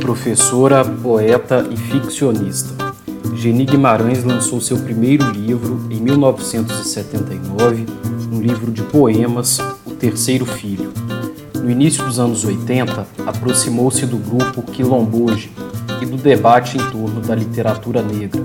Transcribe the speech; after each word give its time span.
Professora, 0.00 0.84
poeta 0.84 1.66
e 1.70 1.76
ficcionista. 1.76 2.74
Geni 3.34 3.64
Guimarães 3.64 4.22
lançou 4.22 4.60
seu 4.60 4.78
primeiro 4.78 5.30
livro 5.30 5.86
em 5.90 6.00
1979, 6.00 7.86
um 8.30 8.40
livro 8.40 8.70
de 8.70 8.82
poemas, 8.82 9.58
O 9.86 9.92
Terceiro 9.92 10.44
Filho. 10.44 10.92
No 11.54 11.70
início 11.70 12.04
dos 12.04 12.18
anos 12.18 12.44
80, 12.44 13.06
aproximou-se 13.26 14.04
do 14.04 14.18
grupo 14.18 14.62
Quilomboge 14.62 15.50
e 16.02 16.06
do 16.06 16.16
debate 16.16 16.76
em 16.76 16.90
torno 16.90 17.20
da 17.20 17.34
literatura 17.34 18.02
negra. 18.02 18.42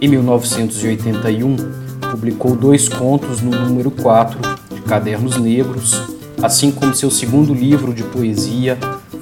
Em 0.00 0.08
1981, 0.08 1.89
publicou 2.10 2.56
dois 2.56 2.88
contos 2.88 3.40
no 3.40 3.50
número 3.50 3.90
4 3.90 4.38
de 4.74 4.80
Cadernos 4.82 5.36
Negros, 5.36 6.00
assim 6.42 6.70
como 6.70 6.94
seu 6.94 7.10
segundo 7.10 7.54
livro 7.54 7.94
de 7.94 8.02
poesia, 8.02 8.76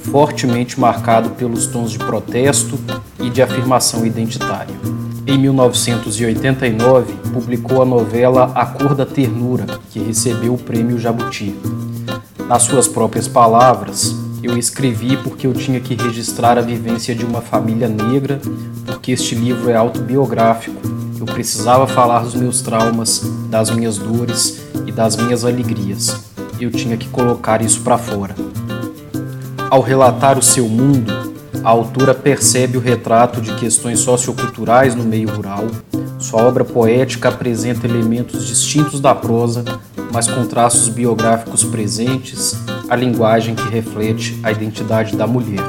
fortemente 0.05 0.81
marcado 0.81 1.31
pelos 1.31 1.67
tons 1.67 1.91
de 1.91 1.99
protesto 1.99 2.79
e 3.21 3.29
de 3.29 3.43
afirmação 3.43 4.07
identitária. 4.07 4.75
Em 5.27 5.37
1989, 5.37 7.13
publicou 7.35 7.83
a 7.83 7.85
novela 7.85 8.51
A 8.55 8.65
Cor 8.65 8.95
da 8.95 9.05
Ternura, 9.05 9.67
que 9.91 9.99
recebeu 9.99 10.55
o 10.55 10.59
prêmio 10.59 10.99
Jabuti. 10.99 11.55
Nas 12.49 12.63
suas 12.63 12.89
próprias 12.89 13.29
palavras, 13.29 14.15
eu 14.43 14.57
escrevi 14.57 15.19
porque 15.19 15.47
eu 15.47 15.53
tinha 15.53 15.81
que 15.81 15.95
registrar 15.95 16.57
a 16.57 16.63
vivência 16.63 17.15
de 17.15 17.27
uma 17.27 17.43
família 17.43 17.89
negra, 17.89 18.41
porque 18.87 19.13
este 19.13 19.35
livro 19.35 19.69
é 19.69 19.77
autobiográfico. 19.77 20.81
Eu 21.19 21.27
precisava 21.27 21.87
falar 21.87 22.21
dos 22.21 22.35
meus 22.35 22.63
traumas, 22.63 23.23
das 23.51 23.71
minhas 23.71 23.99
dores 23.99 24.61
e 24.87 24.93
das 24.93 25.17
minhas 25.17 25.45
alegrias. 25.45 26.25
Eu 26.61 26.71
tinha 26.71 26.97
que 26.97 27.09
colocar 27.09 27.61
isso 27.61 27.81
para 27.81 27.99
fora. 27.99 28.37
Ao 29.69 29.81
relatar 29.81 30.39
o 30.39 30.43
seu 30.43 30.69
mundo, 30.69 31.13
a 31.65 31.71
autora 31.71 32.15
percebe 32.15 32.77
o 32.79 32.81
retrato 32.81 33.41
de 33.41 33.53
questões 33.57 33.99
socioculturais 34.01 34.95
no 34.95 35.05
meio 35.05 35.29
rural. 35.29 35.67
Sua 36.19 36.43
obra 36.43 36.65
poética 36.65 37.29
apresenta 37.29 37.87
elementos 37.87 38.47
distintos 38.47 39.01
da 39.01 39.15
prosa, 39.15 39.65
mas 40.13 40.29
com 40.29 40.47
traços 40.47 40.89
biográficos 40.89 41.65
presentes, 41.65 42.57
a 42.89 42.95
linguagem 42.97 43.55
que 43.55 43.69
reflete 43.69 44.39
a 44.43 44.53
identidade 44.53 45.17
da 45.17 45.27
mulher. 45.27 45.65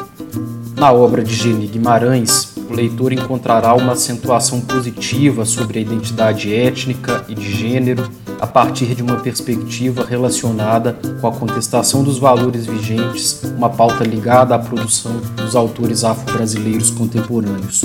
Na 0.76 0.92
obra 0.92 1.24
de 1.24 1.34
Geni 1.34 1.68
Guimarães, 1.68 2.59
o 2.70 2.74
leitor 2.74 3.12
encontrará 3.12 3.74
uma 3.74 3.94
acentuação 3.94 4.62
positiva 4.62 5.44
sobre 5.44 5.80
a 5.80 5.82
identidade 5.82 6.54
étnica 6.54 7.26
e 7.28 7.34
de 7.34 7.52
gênero 7.52 8.08
a 8.40 8.48
partir 8.48 8.96
de 8.96 9.02
uma 9.02 9.18
perspectiva 9.18 10.06
relacionada 10.06 10.98
com 11.20 11.28
a 11.28 11.32
contestação 11.32 12.04
dos 12.04 12.20
valores 12.20 12.66
vigentes, 12.66 13.42
uma 13.58 13.70
pauta 13.70 14.04
ligada 14.04 14.56
à 14.56 14.60
produção 14.60 15.12
dos 15.36 15.56
autores 15.56 16.04
afro-brasileiros 16.04 16.90
contemporâneos. 16.92 17.84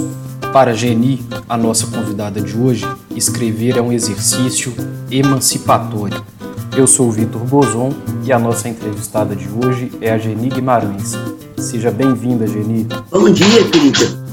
Para 0.53 0.75
Geni, 0.75 1.21
a 1.49 1.57
nossa 1.57 1.87
convidada 1.89 2.41
de 2.41 2.57
hoje, 2.57 2.87
escrever 3.17 3.77
é 3.77 3.83
um 3.83 3.93
exercício 3.93 4.73
emancipatório. 5.11 6.23
Eu 6.77 6.87
sou 6.87 7.11
Vitor 7.11 7.43
Bozon 7.43 7.93
e 8.25 8.33
a 8.33 8.39
nossa 8.39 8.69
entrevistada 8.69 9.35
de 9.35 9.49
hoje 9.49 9.91
é 10.01 10.13
a 10.13 10.19
Geni 10.19 10.51
Guimarães. 10.51 11.15
Seja 11.57 11.91
bem-vinda, 11.91 12.47
Geni. 12.47 12.87
Bom 13.11 13.31
dia, 13.31 13.69
querida. 13.71 14.24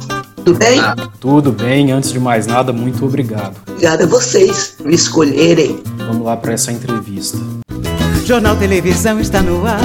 Tudo 0.44 0.58
bem? 0.58 0.80
Ah, 0.80 0.96
tudo 1.20 1.52
bem. 1.52 1.92
Antes 1.92 2.12
de 2.12 2.20
mais 2.20 2.48
nada, 2.48 2.74
muito 2.74 3.06
obrigado. 3.06 3.56
Obrigada 3.68 4.06
a 4.06 4.08
vocês 4.08 4.74
por 4.76 4.88
me 4.88 4.96
escolherem. 4.96 5.80
Vamos 5.98 6.26
lá 6.26 6.36
para 6.36 6.54
essa 6.54 6.72
entrevista. 6.72 7.38
Jornal 8.26 8.56
Televisão 8.56 9.20
está 9.20 9.44
no 9.44 9.64
ar, 9.68 9.80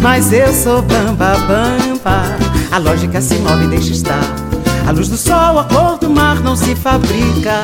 mas 0.00 0.32
eu 0.32 0.50
sou 0.54 0.80
bamba 0.80 1.36
bamba. 1.40 2.22
A 2.70 2.78
lógica 2.78 3.20
se 3.20 3.34
move 3.34 3.64
e 3.64 3.68
deixa 3.68 3.92
estar. 3.92 4.24
A 4.88 4.90
luz 4.90 5.08
do 5.08 5.18
sol, 5.18 5.58
a 5.58 5.64
cor 5.64 5.98
do 5.98 6.08
mar 6.08 6.40
não 6.40 6.56
se 6.56 6.74
fabrica. 6.74 7.62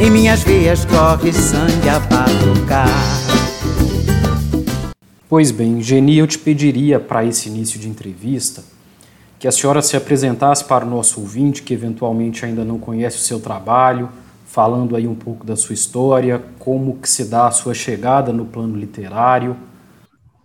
Em 0.00 0.10
minhas 0.10 0.42
veias 0.42 0.84
corre 0.84 1.32
sangue 1.32 1.88
a 1.88 2.00
batucar. 2.00 2.88
Pois 5.28 5.52
bem, 5.52 5.80
Geni, 5.80 6.18
eu 6.18 6.26
te 6.26 6.36
pediria 6.36 6.98
para 6.98 7.24
esse 7.24 7.48
início 7.48 7.78
de 7.78 7.88
entrevista 7.88 8.64
que 9.42 9.48
a 9.48 9.50
senhora 9.50 9.82
se 9.82 9.96
apresentasse 9.96 10.64
para 10.64 10.86
o 10.86 10.88
nosso 10.88 11.20
ouvinte 11.20 11.64
que 11.64 11.74
eventualmente 11.74 12.44
ainda 12.44 12.64
não 12.64 12.78
conhece 12.78 13.16
o 13.16 13.20
seu 13.22 13.40
trabalho, 13.40 14.08
falando 14.46 14.94
aí 14.94 15.04
um 15.04 15.16
pouco 15.16 15.44
da 15.44 15.56
sua 15.56 15.74
história, 15.74 16.40
como 16.60 17.00
que 17.00 17.10
se 17.10 17.24
dá 17.24 17.48
a 17.48 17.50
sua 17.50 17.74
chegada 17.74 18.32
no 18.32 18.46
plano 18.46 18.78
literário. 18.78 19.56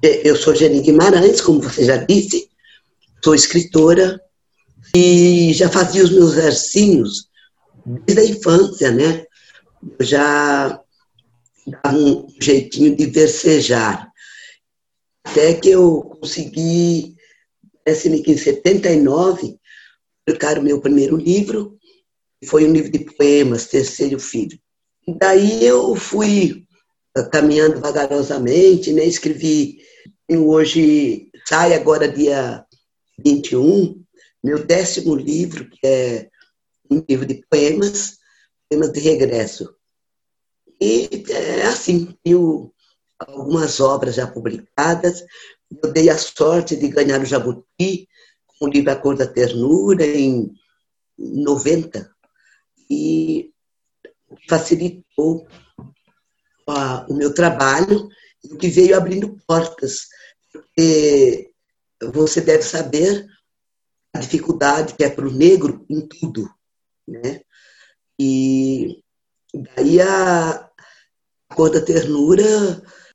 É, 0.01 0.27
eu 0.27 0.35
sou 0.35 0.55
Jenny 0.55 0.81
Guimarães, 0.81 1.41
como 1.41 1.61
você 1.61 1.85
já 1.85 1.97
disse, 1.97 2.49
sou 3.23 3.35
escritora 3.35 4.19
e 4.95 5.53
já 5.53 5.69
fazia 5.69 6.03
os 6.03 6.09
meus 6.09 6.33
versinhos 6.33 7.27
desde 7.85 8.19
a 8.19 8.35
infância, 8.35 8.91
né? 8.91 9.25
Eu 9.99 10.05
já 10.07 10.81
dava 11.83 11.95
um 11.95 12.25
jeitinho 12.41 12.95
de 12.95 13.05
versejar. 13.05 14.09
Até 15.23 15.53
que 15.53 15.69
eu 15.69 16.01
consegui 16.19 17.16
Parece-me 17.87 18.21
que 18.21 18.33
em 18.33 18.37
79, 18.37 19.57
publicaram 20.25 20.61
o 20.61 20.65
meu 20.65 20.81
primeiro 20.81 21.15
livro, 21.15 21.79
foi 22.43 22.67
um 22.67 22.73
livro 22.73 22.91
de 22.91 22.99
poemas, 22.99 23.67
Terceiro 23.67 24.19
Filho. 24.19 24.59
Daí 25.07 25.63
eu 25.63 25.95
fui 25.95 26.67
caminhando 27.31 27.79
vagarosamente, 27.79 28.91
né? 28.91 29.05
escrevi, 29.05 29.77
hoje, 30.29 31.31
sai 31.47 31.73
agora 31.75 32.09
dia 32.09 32.65
21, 33.23 34.03
meu 34.43 34.65
décimo 34.65 35.15
livro, 35.15 35.69
que 35.69 35.79
é 35.87 36.29
um 36.91 37.01
livro 37.07 37.25
de 37.25 37.41
poemas, 37.49 38.17
poemas 38.69 38.91
de 38.91 38.99
regresso. 38.99 39.73
E 40.81 41.23
é 41.29 41.67
assim, 41.67 42.13
tenho 42.21 42.69
algumas 43.17 43.79
obras 43.79 44.15
já 44.15 44.27
publicadas, 44.27 45.23
eu 45.83 45.91
dei 45.91 46.09
a 46.09 46.17
sorte 46.17 46.75
de 46.75 46.88
ganhar 46.88 47.22
o 47.22 47.25
Jabuti 47.25 48.07
com 48.45 48.66
o 48.66 48.69
livro 48.69 48.91
A 48.91 48.95
Cor 48.95 49.16
da 49.16 49.28
Ternura 49.28 50.05
em 50.05 50.51
90 51.17 52.09
e 52.89 53.51
facilitou 54.47 55.47
a, 56.67 57.06
o 57.09 57.13
meu 57.13 57.33
trabalho 57.33 58.07
e 58.44 58.56
que 58.57 58.67
veio 58.67 58.95
abrindo 58.95 59.38
portas, 59.47 60.07
porque 60.51 61.51
você 62.13 62.41
deve 62.41 62.63
saber 62.63 63.25
a 64.13 64.19
dificuldade 64.19 64.94
que 64.94 65.03
é 65.03 65.09
para 65.09 65.27
o 65.27 65.31
negro 65.31 65.85
em 65.89 66.07
tudo, 66.07 66.50
né? 67.07 67.41
E 68.19 69.01
daí 69.75 70.01
a, 70.01 70.69
a 71.50 71.56
cor 71.56 71.69
da 71.69 71.81
ternura 71.81 72.44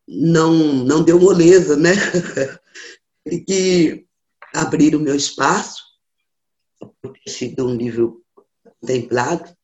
não, 0.07 0.53
não 0.53 1.03
deu 1.03 1.19
moleza, 1.19 1.77
né? 1.77 1.93
e 3.27 3.41
que 3.41 4.07
abrir 4.55 4.95
o 4.95 5.01
meu 5.01 5.15
espaço, 5.15 5.83
por 7.01 7.17
sido 7.27 7.67
um 7.67 7.75
livro 7.75 8.23
contemplado. 8.81 9.55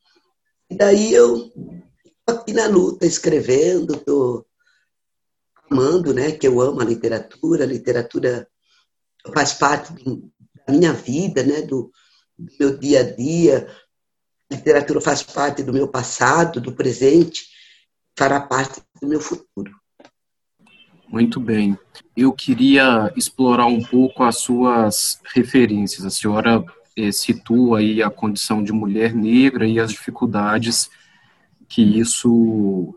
E 0.69 0.75
daí 0.75 1.13
eu 1.13 1.51
aqui 2.25 2.53
na 2.53 2.67
luta, 2.67 3.05
escrevendo, 3.05 3.95
estou 3.95 4.45
amando, 5.69 6.13
né? 6.13 6.31
Que 6.31 6.47
eu 6.47 6.61
amo 6.61 6.81
a 6.81 6.85
literatura, 6.85 7.63
a 7.63 7.67
literatura 7.67 8.47
faz 9.33 9.53
parte 9.53 9.93
da 9.93 10.73
minha 10.73 10.93
vida, 10.93 11.43
né? 11.43 11.61
Do, 11.61 11.91
do 12.37 12.53
meu 12.59 12.77
dia 12.77 13.01
a 13.01 13.03
dia. 13.03 13.67
A 14.51 14.55
literatura 14.55 15.01
faz 15.01 15.21
parte 15.21 15.61
do 15.61 15.73
meu 15.73 15.87
passado, 15.87 16.61
do 16.61 16.73
presente, 16.73 17.47
fará 18.17 18.41
parte 18.41 18.81
do 19.01 19.07
meu 19.07 19.19
futuro. 19.19 19.71
Muito 21.11 21.39
bem. 21.39 21.77
Eu 22.15 22.31
queria 22.31 23.11
explorar 23.15 23.65
um 23.65 23.81
pouco 23.81 24.23
as 24.23 24.37
suas 24.37 25.19
referências. 25.33 26.05
A 26.05 26.09
senhora 26.09 26.63
eh, 26.95 27.11
situa 27.11 27.79
aí 27.79 28.03
a 28.03 28.09
condição 28.09 28.63
de 28.63 28.71
mulher 28.71 29.13
negra 29.13 29.67
e 29.67 29.79
as 29.79 29.91
dificuldades 29.91 30.89
que 31.67 31.81
isso 31.81 32.93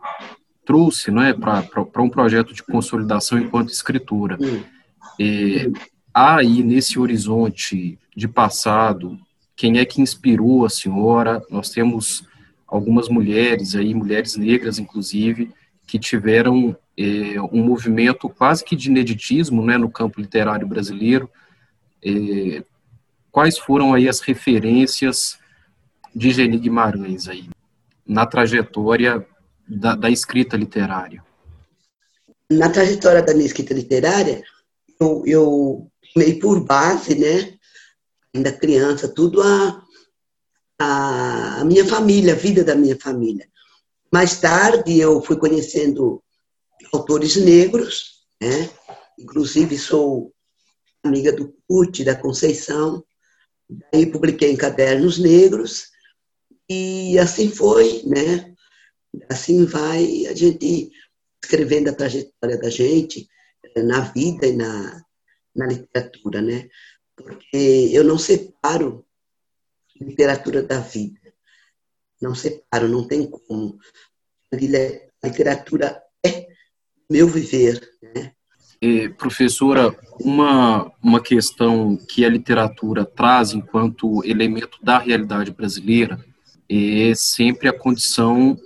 trouxe 0.65 1.11
né, 1.11 1.33
para 1.33 2.03
um 2.03 2.09
projeto 2.09 2.55
de 2.55 2.63
consolidação 2.63 3.39
enquanto 3.39 3.73
escritura. 3.73 4.39
É, 5.21 5.71
há 6.13 6.37
aí 6.37 6.63
nesse 6.63 6.99
horizonte 6.99 7.99
de 8.17 8.29
passado, 8.29 9.19
quem 9.57 9.79
é 9.79 9.85
que 9.85 10.01
inspirou 10.01 10.65
a 10.65 10.71
senhora? 10.71 11.43
Nós 11.51 11.71
temos 11.71 12.27
algumas 12.67 13.09
mulheres 13.09 13.75
aí, 13.75 13.95
mulheres 13.95 14.37
negras 14.37 14.79
inclusive, 14.79 15.51
que 15.87 15.99
tiveram 15.99 16.77
é, 16.99 17.41
um 17.41 17.63
movimento 17.65 18.29
quase 18.29 18.65
que 18.65 18.77
de 18.77 18.89
ineditismo 18.89 19.65
né, 19.65 19.77
no 19.79 19.91
campo 19.91 20.21
literário 20.21 20.67
brasileiro. 20.67 21.31
É, 22.05 22.63
quais 23.31 23.59
foram 23.59 23.95
aí 23.95 24.09
as 24.09 24.21
referências 24.21 25.39
de 26.15 26.31
Geni 26.31 26.59
Guimarães 26.59 27.29
aí? 27.29 27.49
na 28.07 28.27
trajetória 28.27 29.27
da, 29.67 29.95
da 29.95 30.11
escrita 30.11 30.57
literária? 30.57 31.25
Na 32.51 32.69
trajetória 32.69 33.23
da 33.23 33.33
minha 33.33 33.47
escrita 33.47 33.73
literária, 33.73 34.43
eu, 35.01 35.23
eu 35.27 35.89
por 36.41 36.63
base, 36.65 37.15
né, 37.15 37.55
ainda 38.35 38.53
criança, 38.53 39.09
tudo 39.09 39.41
a, 39.41 39.83
a, 40.79 41.61
a 41.61 41.65
minha 41.65 41.87
família, 41.87 42.35
a 42.35 42.37
vida 42.37 42.63
da 42.63 42.75
minha 42.75 42.99
família. 42.99 43.49
Mais 44.13 44.39
tarde, 44.39 44.99
eu 44.99 45.23
fui 45.23 45.37
conhecendo 45.37 46.23
autores 46.93 47.37
negros, 47.37 48.25
né? 48.41 48.71
inclusive 49.19 49.79
sou 49.79 50.33
amiga 51.03 51.33
do 51.33 51.55
Pucci, 51.67 52.05
da 52.05 52.17
Conceição, 52.17 53.05
daí 53.93 54.07
publiquei 54.07 54.51
em 54.51 54.57
Cadernos 54.57 55.19
Negros, 55.19 55.91
e 56.69 57.19
assim 57.19 57.51
foi, 57.51 58.03
né? 58.07 58.55
Assim 59.29 59.65
vai 59.65 60.27
a 60.27 60.35
gente 60.35 60.91
escrevendo 61.43 61.91
a 61.91 61.95
trajetória 61.95 62.57
da 62.59 62.71
gente 62.71 63.29
eh, 63.75 63.83
na 63.83 64.01
vida 64.01 64.47
e 64.47 64.57
na, 64.57 65.05
na 65.55 65.67
literatura, 65.67 66.41
né? 66.41 66.69
Porque 67.17 67.91
eu 67.93 68.05
não 68.05 68.17
separo 68.17 69.05
literatura 70.03 70.63
da 70.63 70.81
vida. 70.81 71.21
Não 72.21 72.35
separo, 72.35 72.89
não 72.89 73.07
tem 73.07 73.29
como. 73.29 73.79
A 74.53 74.57
literatura 75.27 76.02
meu 77.13 77.29
viver, 77.29 77.79
né? 78.03 78.33
É, 78.81 79.09
professora, 79.11 79.95
uma, 80.19 80.91
uma 81.01 81.21
questão 81.21 81.97
que 82.09 82.25
a 82.25 82.29
literatura 82.29 83.05
traz 83.05 83.53
enquanto 83.53 84.25
elemento 84.25 84.79
da 84.83 84.99
realidade 84.99 85.53
brasileira 85.53 86.19
é 86.69 87.13
sempre 87.15 87.69
a 87.69 87.73
condição 87.73 88.59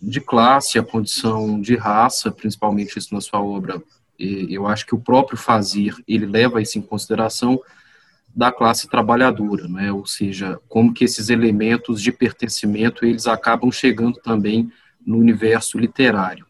de 0.00 0.20
classe, 0.20 0.78
a 0.78 0.82
condição 0.82 1.60
de 1.60 1.74
raça, 1.74 2.30
principalmente 2.30 2.98
isso 2.98 3.14
na 3.14 3.20
sua 3.20 3.42
obra. 3.42 3.82
Eu 4.18 4.66
acho 4.66 4.86
que 4.86 4.94
o 4.94 5.00
próprio 5.00 5.38
fazer, 5.38 5.94
ele 6.06 6.26
leva 6.26 6.60
isso 6.60 6.78
em 6.78 6.82
consideração 6.82 7.58
da 8.34 8.52
classe 8.52 8.88
trabalhadora, 8.88 9.66
né? 9.66 9.90
ou 9.90 10.06
seja, 10.06 10.60
como 10.68 10.92
que 10.92 11.04
esses 11.04 11.30
elementos 11.30 12.00
de 12.00 12.12
pertencimento, 12.12 13.04
eles 13.04 13.26
acabam 13.26 13.72
chegando 13.72 14.20
também 14.20 14.70
no 15.04 15.18
universo 15.18 15.78
literário 15.78 16.46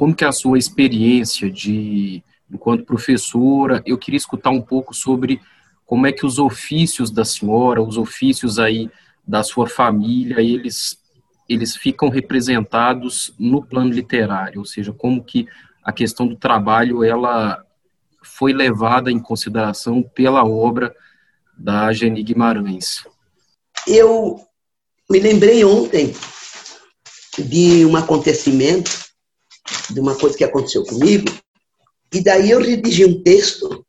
como 0.00 0.14
que 0.14 0.24
é 0.24 0.28
a 0.28 0.32
sua 0.32 0.56
experiência 0.56 1.50
de 1.50 2.24
enquanto 2.50 2.86
professora? 2.86 3.82
Eu 3.84 3.98
queria 3.98 4.16
escutar 4.16 4.48
um 4.48 4.62
pouco 4.62 4.94
sobre 4.94 5.42
como 5.84 6.06
é 6.06 6.12
que 6.12 6.24
os 6.24 6.38
ofícios 6.38 7.10
da 7.10 7.22
senhora, 7.22 7.82
os 7.82 7.98
ofícios 7.98 8.58
aí 8.58 8.90
da 9.28 9.42
sua 9.42 9.66
família, 9.68 10.40
eles 10.40 10.98
eles 11.46 11.76
ficam 11.76 12.08
representados 12.08 13.34
no 13.38 13.62
plano 13.62 13.90
literário, 13.90 14.60
ou 14.60 14.64
seja, 14.64 14.90
como 14.90 15.22
que 15.22 15.46
a 15.84 15.92
questão 15.92 16.26
do 16.26 16.34
trabalho 16.34 17.04
ela 17.04 17.62
foi 18.22 18.54
levada 18.54 19.12
em 19.12 19.18
consideração 19.18 20.02
pela 20.02 20.42
obra 20.46 20.96
da 21.58 21.92
Geni 21.92 22.22
Guimarães. 22.22 23.04
Eu 23.86 24.40
me 25.10 25.18
lembrei 25.18 25.62
ontem 25.62 26.14
de 27.38 27.84
um 27.84 27.96
acontecimento 27.96 29.09
de 29.92 30.00
uma 30.00 30.16
coisa 30.16 30.36
que 30.36 30.44
aconteceu 30.44 30.84
comigo, 30.84 31.30
e 32.12 32.20
daí 32.22 32.50
eu 32.50 32.60
redigi 32.60 33.04
um 33.04 33.22
texto, 33.22 33.84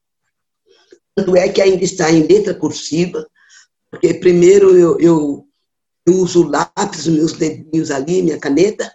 tanto 1.15 1.36
é 1.36 1.50
que 1.50 1.62
ainda 1.62 1.83
está 1.83 2.12
em 2.12 2.25
letra 2.25 2.53
cursiva, 2.53 3.27
porque 3.89 4.13
primeiro 4.13 4.77
eu, 4.77 5.00
eu, 5.00 5.48
eu 6.06 6.13
uso 6.13 6.44
o 6.44 6.50
lápis, 6.50 7.07
os 7.07 7.13
meus 7.13 7.33
dedinhos 7.33 7.92
ali, 7.92 8.21
minha 8.21 8.39
caneta, 8.39 8.92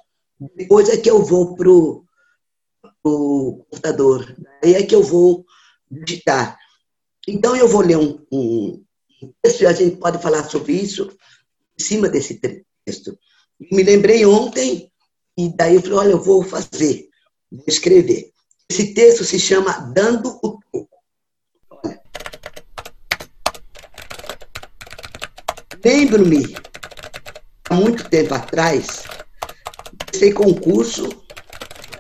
depois 0.55 0.89
é 0.89 0.97
que 0.97 1.11
eu 1.11 1.23
vou 1.23 1.57
para 1.57 1.71
o 1.71 2.05
computador, 3.71 4.35
daí 4.63 4.75
é 4.75 4.83
que 4.83 4.95
eu 4.95 5.03
vou 5.03 5.45
digitar. 5.91 6.59
Então 7.27 7.57
eu 7.57 7.67
vou 7.67 7.81
ler 7.81 7.97
um, 7.97 8.25
um 8.31 8.85
texto 9.43 9.63
e 9.63 9.67
a 9.67 9.73
gente 9.73 9.97
pode 9.97 10.23
falar 10.23 10.45
sobre 10.45 10.73
isso 10.73 11.11
em 11.79 11.83
cima 11.83 12.09
desse 12.09 12.41
texto. 12.85 13.19
Me 13.73 13.83
lembrei 13.83 14.25
ontem 14.25 14.91
e 15.37 15.55
daí 15.55 15.75
eu 15.75 15.83
falei, 15.83 15.97
olha, 15.99 16.11
eu 16.13 16.23
vou 16.23 16.43
fazer, 16.43 17.09
vou 17.53 17.65
escrever. 17.67 18.33
Esse 18.71 18.95
texto 18.95 19.23
se 19.23 19.39
chama 19.39 19.93
Dando 19.95 20.39
o 20.43 20.59
Toco. 20.73 20.89
Lembro-me, 25.85 26.57
há 27.69 27.75
muito 27.75 28.09
tempo 28.09 28.35
atrás, 28.35 29.05
comecei 30.01 30.33
concurso 30.33 31.09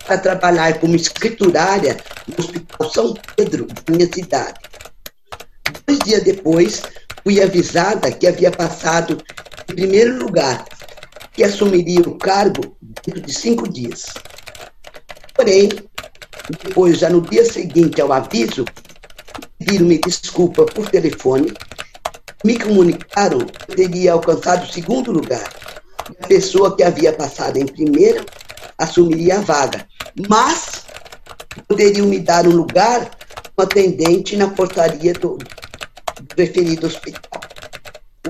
para 0.06 0.18
trabalhar 0.18 0.80
como 0.80 0.96
escriturária 0.96 1.96
no 2.26 2.34
Hospital 2.42 2.90
São 2.90 3.14
Pedro, 3.36 3.66
minha 3.88 4.12
cidade. 4.12 4.58
Dois 5.86 5.98
dias 6.00 6.24
depois, 6.24 6.82
fui 7.22 7.40
avisada 7.40 8.10
que 8.10 8.26
havia 8.26 8.50
passado 8.50 9.22
em 9.68 9.74
primeiro 9.74 10.18
lugar 10.18 10.64
que 11.36 11.44
assumiria 11.44 12.00
o 12.00 12.16
cargo 12.16 12.76
dentro 13.04 13.20
de 13.20 13.32
cinco 13.32 13.68
dias. 13.68 14.06
Porém, 15.34 15.68
depois, 16.64 16.98
já 16.98 17.10
no 17.10 17.20
dia 17.20 17.44
seguinte 17.44 18.00
ao 18.00 18.10
aviso, 18.10 18.64
pediram-me 19.58 19.98
desculpa 19.98 20.64
por 20.64 20.88
telefone, 20.88 21.52
me 22.42 22.58
comunicaram 22.58 23.40
que 23.40 23.76
teria 23.76 24.14
alcançado 24.14 24.64
o 24.64 24.72
segundo 24.72 25.12
lugar. 25.12 25.52
A 26.22 26.26
pessoa 26.26 26.74
que 26.74 26.82
havia 26.82 27.12
passado 27.12 27.58
em 27.58 27.66
primeiro 27.66 28.24
assumiria 28.78 29.38
a 29.38 29.42
vaga, 29.42 29.86
mas 30.28 30.86
poderiam 31.68 32.06
me 32.06 32.18
dar 32.18 32.46
um 32.46 32.56
lugar 32.56 33.10
como 33.54 33.68
atendente 33.68 34.36
na 34.36 34.48
portaria 34.48 35.12
do 35.12 35.36
referido 36.36 36.86
hospital, 36.86 37.40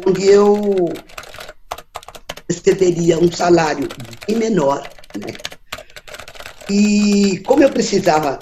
onde 0.05 0.27
eu 0.27 0.93
receberia 2.57 3.19
um 3.19 3.31
salário 3.31 3.89
bem 4.27 4.37
menor. 4.37 4.89
Né? 5.17 5.35
E 6.71 7.43
como 7.47 7.63
eu 7.63 7.71
precisava 7.71 8.39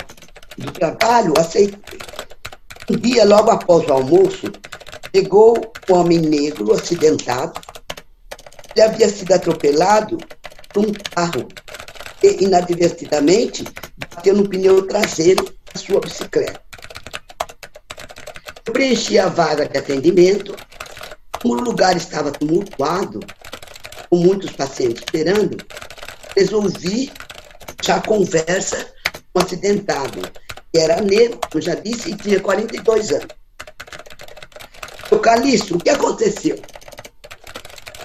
do 0.57 0.71
trabalho, 0.73 1.35
aceitei. 1.39 1.99
Um 2.91 2.97
dia, 2.97 3.25
logo 3.25 3.51
após 3.51 3.87
o 3.89 3.93
almoço, 3.93 4.53
chegou 5.15 5.73
um 5.89 5.95
homem 5.95 6.21
negro 6.21 6.73
acidentado. 6.73 7.61
Ele 8.75 8.85
havia 8.85 9.09
sido 9.09 9.33
atropelado 9.33 10.19
por 10.73 10.87
um 10.87 10.93
carro 11.15 11.49
e, 12.23 12.45
inadvertidamente, 12.45 13.65
bateu 14.15 14.35
no 14.35 14.49
pneu 14.49 14.87
traseiro 14.87 15.45
da 15.73 15.81
sua 15.81 16.01
bicicleta. 16.01 16.61
Eu 18.67 18.73
preenchi 18.73 19.19
a 19.19 19.29
vaga 19.29 19.69
de 19.69 19.79
atendimento. 19.79 20.55
Como 21.41 21.61
o 21.61 21.65
lugar 21.65 21.95
estava 21.97 22.33
tumultuado, 22.33 23.21
com 24.11 24.17
muitos 24.17 24.51
pacientes 24.53 25.03
esperando, 25.03 25.57
resolvi 26.37 27.13
já 27.83 28.01
conversa 28.01 28.87
com 29.33 29.41
o 29.41 29.43
acidentado, 29.43 30.23
que 30.73 30.81
era 30.81 31.01
negro, 31.01 31.39
como 31.51 31.63
já 31.63 31.75
disse, 31.75 32.13
e 32.13 32.17
tinha 32.17 32.41
42 32.41 33.13
anos. 33.13 33.29
O 35.11 35.19
Calixto, 35.19 35.77
o 35.77 35.79
que 35.79 35.91
aconteceu? 35.91 36.61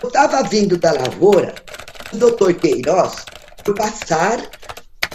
Eu 0.01 0.07
estava 0.07 0.43
vindo 0.43 0.77
da 0.77 0.91
lavoura, 0.91 1.55
o 2.13 2.17
doutor 2.17 2.53
Queiroz, 2.53 3.25
por 3.63 3.75
passar, 3.75 4.41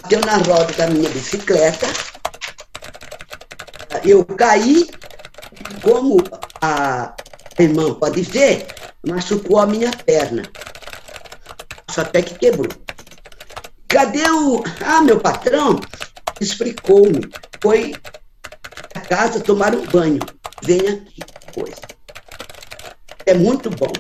bateu 0.03 0.21
na 0.21 0.39
roda 0.39 0.73
da 0.75 0.87
minha 0.89 1.09
bicicleta, 1.11 1.87
eu 4.05 4.25
caí, 4.25 4.89
como 5.83 6.23
a 6.61 7.15
irmã 7.59 7.95
pode 7.95 8.23
ver, 8.23 8.67
machucou 9.07 9.59
a 9.59 9.67
minha 9.67 9.91
perna 9.91 10.43
até 12.01 12.23
que 12.23 12.35
quebrou. 12.35 12.69
Cadê 13.89 14.29
o. 14.29 14.63
Ah, 14.85 15.01
meu 15.03 15.21
patrão 15.21 15.79
explicou-me. 16.41 17.31
Foi 17.63 17.95
a 18.95 19.01
casa 19.01 19.41
tomar 19.41 19.75
um 19.75 19.87
banho. 19.87 20.21
Vem 20.65 20.81
aqui 20.81 21.21
depois. 21.47 21.75
É 23.27 23.35
muito 23.35 23.71
bom. 23.71 23.93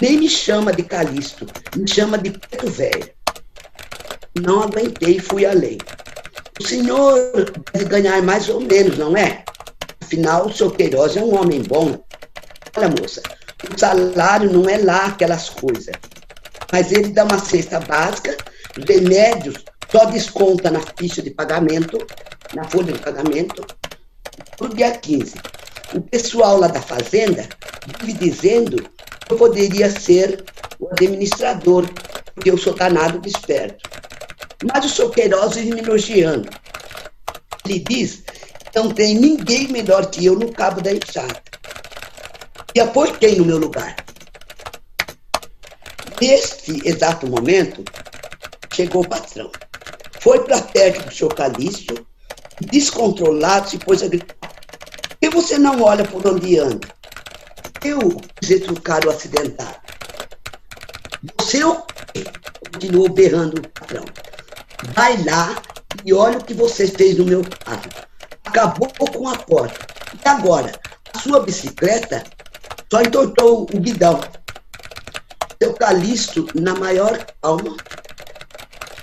Nem 0.00 0.18
me 0.18 0.28
chama 0.28 0.72
de 0.72 0.82
Calixto, 0.82 1.46
me 1.76 1.88
chama 1.88 2.18
de 2.18 2.30
Preto 2.30 2.70
Velho. 2.70 3.10
Não 4.40 4.62
aguentei 4.62 5.18
fui 5.18 5.44
além. 5.44 5.78
O 6.60 6.66
senhor 6.66 7.18
deve 7.72 7.84
ganhar 7.86 8.22
mais 8.22 8.48
ou 8.48 8.60
menos, 8.60 8.96
não 8.96 9.16
é? 9.16 9.44
Afinal, 10.00 10.46
o 10.46 10.52
seu 10.52 10.70
Queiroz 10.70 11.16
é 11.16 11.20
um 11.20 11.34
homem 11.34 11.62
bom. 11.62 12.02
Olha, 12.76 12.88
moça, 12.88 13.22
o 13.72 13.78
salário 13.78 14.52
não 14.52 14.68
é 14.68 14.78
lá 14.78 15.06
aquelas 15.06 15.50
coisas 15.50 15.94
mas 16.74 16.90
ele 16.90 17.10
dá 17.10 17.22
uma 17.22 17.38
cesta 17.38 17.78
básica, 17.78 18.36
os 18.76 18.84
remédios 18.84 19.64
só 19.92 20.06
desconta 20.06 20.72
na 20.72 20.80
ficha 20.98 21.22
de 21.22 21.30
pagamento, 21.30 22.04
na 22.52 22.64
folha 22.64 22.92
de 22.92 22.98
pagamento, 22.98 23.64
no 24.60 24.74
dia 24.74 24.90
15. 24.90 25.34
O 25.94 26.00
pessoal 26.00 26.58
lá 26.58 26.66
da 26.66 26.82
fazenda 26.82 27.48
vive 28.00 28.14
dizendo 28.14 28.90
eu 29.30 29.36
poderia 29.36 29.88
ser 29.88 30.44
o 30.80 30.88
administrador, 30.88 31.88
porque 32.34 32.50
eu 32.50 32.58
sou 32.58 32.74
danado 32.74 33.20
de 33.20 33.28
esperto. 33.28 33.88
Mas 34.64 34.84
o 34.84 34.88
seu 34.88 35.10
Queiroz 35.10 35.54
me 35.54 35.78
elogiando. 35.78 36.48
Ele 37.64 37.78
diz 37.88 38.24
que 38.72 38.80
não 38.80 38.90
tem 38.90 39.14
ninguém 39.14 39.68
melhor 39.68 40.10
que 40.10 40.26
eu 40.26 40.36
no 40.36 40.50
cabo 40.50 40.80
da 40.80 40.92
enxada. 40.92 41.40
E 42.74 42.80
apoio 42.80 43.16
quem 43.16 43.36
no 43.36 43.44
meu 43.44 43.58
lugar? 43.58 44.03
Neste 46.26 46.80
exato 46.88 47.26
momento, 47.26 47.84
chegou 48.72 49.02
o 49.02 49.06
patrão. 49.06 49.52
Foi 50.20 50.42
para 50.42 50.62
perto 50.62 51.04
do 51.04 51.14
seu 51.14 51.28
Calixto, 51.28 52.06
descontrolado, 52.62 53.68
se 53.68 53.76
pôs 53.76 54.02
a 54.02 54.08
gritar. 54.08 54.34
Que 55.20 55.28
você 55.28 55.58
não 55.58 55.82
olha 55.82 56.02
por 56.02 56.26
onde 56.26 56.58
anda? 56.58 56.88
Eu 57.84 57.98
quis 58.40 58.62
o 58.66 59.10
acidentado. 59.10 59.76
Você 61.38 61.60
continuou 62.72 63.10
berrando 63.10 63.58
o 63.58 63.68
patrão. 63.68 64.04
Vai 64.94 65.22
lá 65.24 65.62
e 66.06 66.14
olha 66.14 66.38
o 66.38 66.44
que 66.44 66.54
você 66.54 66.88
fez 66.88 67.18
no 67.18 67.26
meu 67.26 67.42
carro. 67.42 67.82
Acabou 68.46 68.88
com 69.12 69.28
a 69.28 69.36
porta. 69.36 69.86
E 70.14 70.26
agora, 70.26 70.72
a 71.12 71.18
sua 71.18 71.40
bicicleta 71.40 72.24
só 72.90 73.02
entortou 73.02 73.64
o 73.64 73.78
guidão. 73.78 74.18
Seu 75.84 75.84
Calixto, 75.84 76.46
na 76.54 76.74
maior 76.74 77.26
calma, 77.42 77.76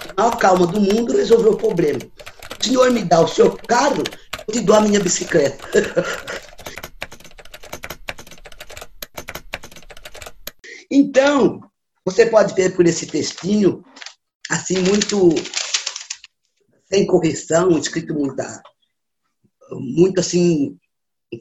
na 0.07 0.13
maior 0.17 0.39
calma 0.39 0.65
do 0.65 0.81
mundo, 0.81 1.15
resolveu 1.15 1.51
o 1.51 1.57
problema. 1.57 1.99
O 2.59 2.63
senhor 2.63 2.89
me 2.89 3.03
dá 3.03 3.21
o 3.21 3.27
seu 3.27 3.55
carro, 3.55 4.01
eu 4.47 4.53
te 4.53 4.61
dou 4.61 4.75
a 4.75 4.81
minha 4.81 4.99
bicicleta. 4.99 5.63
então, 10.89 11.61
você 12.03 12.25
pode 12.25 12.55
ver 12.55 12.75
por 12.75 12.87
esse 12.87 13.05
textinho, 13.05 13.85
assim, 14.49 14.79
muito 14.79 15.35
sem 16.91 17.05
correção, 17.05 17.77
escrito 17.77 18.15
muita, 18.15 18.59
muito 19.71 20.19
assim, 20.19 20.79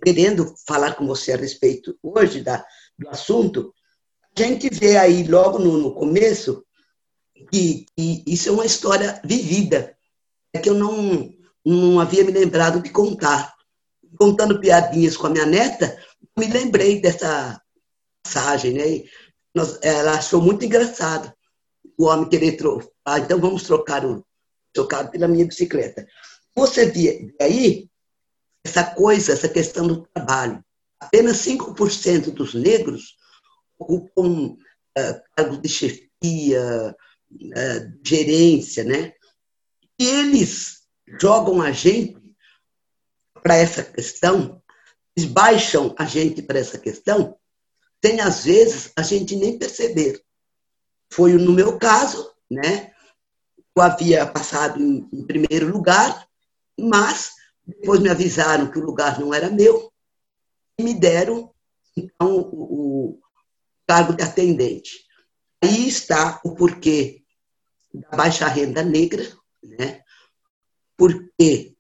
querendo 0.04 0.54
falar 0.66 0.97
com 0.97 1.06
você 1.06 1.32
a 1.32 1.38
respeito 1.38 1.99
hoje 2.02 2.42
da, 2.42 2.62
do 2.99 3.09
assunto, 3.09 3.73
gente 4.37 4.68
vê 4.70 4.96
aí 4.96 5.25
logo 5.25 5.58
no, 5.58 5.78
no 5.78 5.94
começo 5.94 6.64
que, 7.50 7.87
que, 7.96 8.25
isso 8.26 8.49
é 8.49 8.52
uma 8.52 8.66
história 8.66 9.20
vivida, 9.25 9.96
é 10.52 10.58
que 10.58 10.68
eu 10.68 10.75
não, 10.75 11.32
não 11.64 12.00
havia 12.00 12.25
me 12.25 12.32
lembrado 12.32 12.82
de 12.82 12.90
contar. 12.90 13.54
Contando 14.18 14.60
piadinhas 14.60 15.16
com 15.16 15.28
a 15.28 15.30
minha 15.30 15.46
neta, 15.46 15.96
me 16.37 16.46
lembrei 16.46 17.00
dessa 17.00 17.60
passagem, 18.22 18.72
né? 18.75 19.04
ela 19.82 20.12
achou 20.12 20.40
muito 20.40 20.64
engraçado 20.64 21.32
o 21.99 22.06
homem 22.06 22.28
querer 22.28 22.52
trocar. 22.52 22.88
Ah, 23.04 23.18
então 23.18 23.38
vamos 23.38 23.62
trocar 23.64 24.04
o 24.04 24.25
carro 24.88 25.10
pela 25.10 25.28
minha 25.28 25.46
bicicleta. 25.46 26.06
Você 26.54 26.87
vê 26.87 27.34
aí 27.40 27.88
essa 28.64 28.84
coisa, 28.84 29.32
essa 29.32 29.49
questão 29.49 29.87
do 29.87 30.06
trabalho. 30.14 30.62
Apenas 30.99 31.38
5% 31.38 32.30
dos 32.30 32.54
negros 32.54 33.16
ocupam 33.80 34.56
uh, 34.99 35.22
cargos 35.34 35.60
de 35.60 35.68
chefia, 35.68 36.94
uh, 37.32 37.99
gerência, 38.06 38.84
né? 38.84 39.12
E 39.99 40.06
eles 40.06 40.82
jogam 41.20 41.60
a 41.60 41.72
gente 41.72 42.20
para 43.42 43.56
essa 43.56 43.82
questão, 43.82 44.62
eles 45.16 45.28
baixam 45.30 45.94
a 45.99 46.04
gente 46.04 46.42
para 46.42 46.58
essa 46.58 46.78
questão, 46.78 47.37
sem 48.04 48.20
às 48.20 48.44
vezes 48.44 48.92
a 48.96 49.02
gente 49.02 49.34
nem 49.34 49.58
perceber. 49.58 50.22
Foi 51.12 51.32
no 51.32 51.52
meu 51.52 51.78
caso, 51.78 52.32
né? 52.50 52.92
Eu 53.75 53.82
havia 53.82 54.26
passado 54.26 54.80
em, 54.80 55.08
em 55.12 55.26
primeiro 55.26 55.72
lugar, 55.72 56.28
mas 56.78 57.32
depois 57.66 58.00
me 58.00 58.08
avisaram 58.08 58.70
que 58.70 58.78
o 58.78 58.84
lugar 58.84 59.18
não 59.18 59.32
era 59.32 59.49
meu 59.49 59.92
e 60.78 60.82
me 60.82 60.94
deram, 60.94 61.52
então, 61.96 62.38
o, 62.38 63.12
o 63.12 63.20
cargo 63.90 64.12
de 64.12 64.23
atendente. 64.23 65.04
Aí 65.61 65.88
está 65.88 66.40
o 66.44 66.54
porquê 66.54 67.25
da 67.92 68.16
baixa 68.16 68.47
renda 68.47 68.85
negra, 68.85 69.28
né? 69.61 70.04
Porquê 70.97 71.75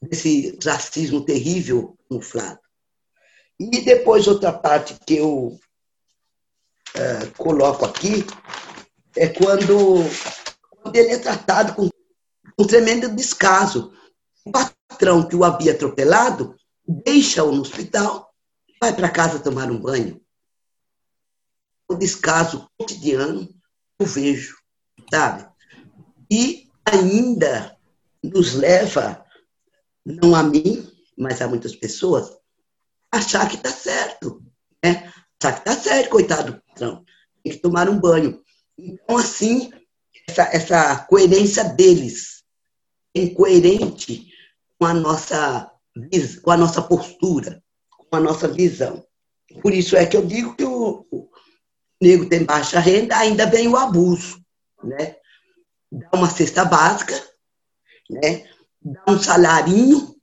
desse 0.00 0.58
racismo 0.64 1.22
terrível 1.22 1.94
camuflado. 2.08 2.58
E 3.60 3.82
depois 3.82 4.26
outra 4.26 4.50
parte 4.50 4.96
que 5.06 5.16
eu 5.16 5.48
uh, 6.96 7.30
coloco 7.36 7.84
aqui 7.84 8.24
é 9.14 9.28
quando, 9.28 9.98
quando 10.70 10.96
ele 10.96 11.12
é 11.12 11.18
tratado 11.18 11.74
com 11.74 11.90
um 12.58 12.66
tremendo 12.66 13.14
descaso. 13.14 13.92
O 14.42 14.50
patrão 14.50 15.28
que 15.28 15.36
o 15.36 15.44
havia 15.44 15.72
atropelado 15.72 16.56
deixa-o 16.88 17.52
no 17.52 17.60
hospital, 17.60 18.34
vai 18.80 18.96
para 18.96 19.10
casa 19.10 19.38
tomar 19.38 19.70
um 19.70 19.78
banho. 19.78 20.21
O 21.92 21.98
descaso 21.98 22.70
cotidiano 22.78 23.48
eu 23.98 24.06
vejo, 24.06 24.56
sabe? 25.12 25.46
E 26.30 26.70
ainda 26.86 27.76
nos 28.22 28.54
leva, 28.54 29.22
não 30.04 30.34
a 30.34 30.42
mim, 30.42 30.90
mas 31.18 31.42
a 31.42 31.48
muitas 31.48 31.76
pessoas, 31.76 32.34
achar 33.10 33.46
que 33.46 33.56
está 33.56 33.70
certo. 33.70 34.42
Né? 34.82 35.12
Achar 35.38 35.52
que 35.52 35.68
está 35.68 35.74
certo, 35.74 36.08
coitado 36.08 36.52
do 36.52 36.62
patrão. 36.62 37.04
Tem 37.44 37.52
que 37.52 37.58
tomar 37.58 37.90
um 37.90 38.00
banho. 38.00 38.42
Então, 38.78 39.18
assim, 39.18 39.70
essa, 40.26 40.44
essa 40.44 41.04
coerência 41.04 41.62
deles 41.64 42.42
é 43.14 43.20
incoerente 43.20 44.32
com 44.78 44.86
a 44.86 44.94
nossa 44.94 45.70
com 46.42 46.50
a 46.50 46.56
nossa 46.56 46.80
postura, 46.80 47.62
com 47.90 48.16
a 48.16 48.20
nossa 48.20 48.48
visão. 48.48 49.04
Por 49.60 49.74
isso 49.74 49.94
é 49.94 50.06
que 50.06 50.16
eu 50.16 50.24
digo 50.24 50.56
que 50.56 50.64
o 50.64 51.28
negro 52.02 52.28
tem 52.28 52.44
baixa 52.44 52.80
renda, 52.80 53.16
ainda 53.16 53.46
vem 53.46 53.68
o 53.68 53.76
abuso, 53.76 54.44
né? 54.82 55.16
Dá 55.90 56.10
uma 56.14 56.28
cesta 56.28 56.64
básica, 56.64 57.14
né? 58.10 58.50
Dá 58.80 59.04
um 59.08 59.18
salarinho, 59.18 60.16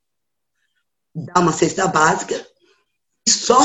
dá 1.15 1.39
uma 1.39 1.53
cesta 1.53 1.87
básica 1.87 2.35
e 3.25 3.31
só 3.31 3.59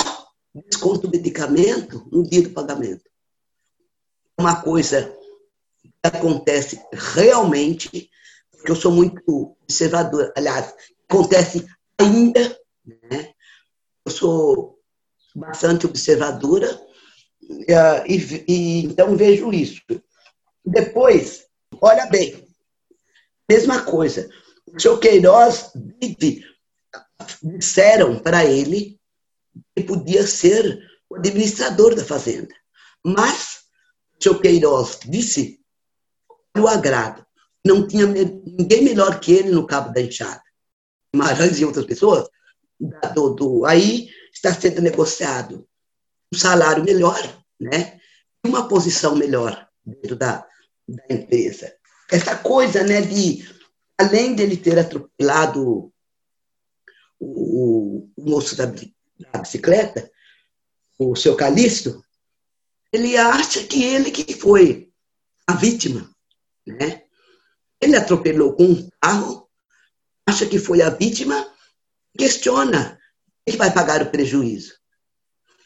desconta 0.54 1.08
o 1.08 1.10
medicamento 1.10 2.08
no 2.12 2.22
dia 2.22 2.42
do 2.42 2.50
pagamento. 2.50 3.04
Uma 4.38 4.62
coisa 4.62 5.12
que 5.82 5.92
acontece 6.02 6.80
realmente 6.92 8.10
porque 8.50 8.70
eu 8.70 8.76
sou 8.76 8.92
muito 8.92 9.58
observadora. 9.62 10.32
Aliás, 10.36 10.74
acontece 11.08 11.66
ainda, 11.98 12.58
né? 12.84 13.34
Eu 14.06 14.12
sou 14.12 14.78
bastante 15.34 15.84
observadora 15.84 16.80
e, 18.06 18.44
e, 18.48 18.84
então 18.86 19.16
vejo 19.16 19.52
isso. 19.52 19.82
Depois, 20.64 21.46
olha 21.80 22.06
bem, 22.06 22.46
mesma 23.48 23.84
coisa. 23.84 24.28
O 24.66 24.80
senhor 24.80 24.98
Queiroz 24.98 25.70
disseram 27.42 28.18
para 28.18 28.44
ele 28.44 28.98
que 29.76 29.84
podia 29.84 30.26
ser 30.26 30.80
o 31.08 31.16
administrador 31.16 31.94
da 31.94 32.04
fazenda. 32.04 32.54
Mas 33.04 33.64
o 34.18 34.22
senhor 34.22 34.40
Queiroz 34.40 35.00
disse 35.04 35.60
o 36.56 36.68
agrado 36.68 37.24
não 37.64 37.86
tinha 37.86 38.06
ninguém 38.06 38.84
melhor 38.84 39.18
que 39.18 39.32
ele 39.32 39.50
no 39.50 39.66
cabo 39.66 39.92
da 39.92 40.00
enxada. 40.00 40.42
Marães 41.16 41.58
e 41.58 41.64
outras 41.64 41.86
pessoas. 41.86 42.28
Do, 43.14 43.30
do, 43.30 43.64
aí 43.64 44.10
está 44.32 44.52
sendo 44.52 44.82
negociado 44.82 45.66
salário 46.34 46.84
melhor, 46.84 47.20
né? 47.60 48.00
uma 48.44 48.68
posição 48.68 49.16
melhor 49.16 49.66
dentro 49.84 50.16
da, 50.16 50.46
da 50.86 51.04
empresa. 51.08 51.74
Essa 52.10 52.36
coisa 52.36 52.82
né, 52.84 53.00
de, 53.00 53.48
além 53.98 54.34
dele 54.34 54.56
ter 54.56 54.78
atropelado 54.78 55.90
o, 57.18 58.10
o 58.16 58.22
moço 58.22 58.54
da, 58.54 58.66
da 58.66 59.38
bicicleta, 59.38 60.10
o 60.98 61.16
seu 61.16 61.34
Calixto, 61.34 62.04
ele 62.92 63.16
acha 63.16 63.64
que 63.64 63.82
ele 63.82 64.10
que 64.10 64.34
foi 64.34 64.92
a 65.46 65.54
vítima, 65.54 66.08
né? 66.64 67.02
Ele 67.80 67.96
atropelou 67.96 68.54
com 68.54 68.64
um 68.64 68.88
carro, 69.00 69.50
acha 70.26 70.46
que 70.46 70.58
foi 70.58 70.80
a 70.80 70.90
vítima, 70.90 71.52
questiona 72.16 72.98
quem 73.44 73.56
vai 73.56 73.72
pagar 73.72 74.00
o 74.00 74.10
prejuízo. 74.10 74.74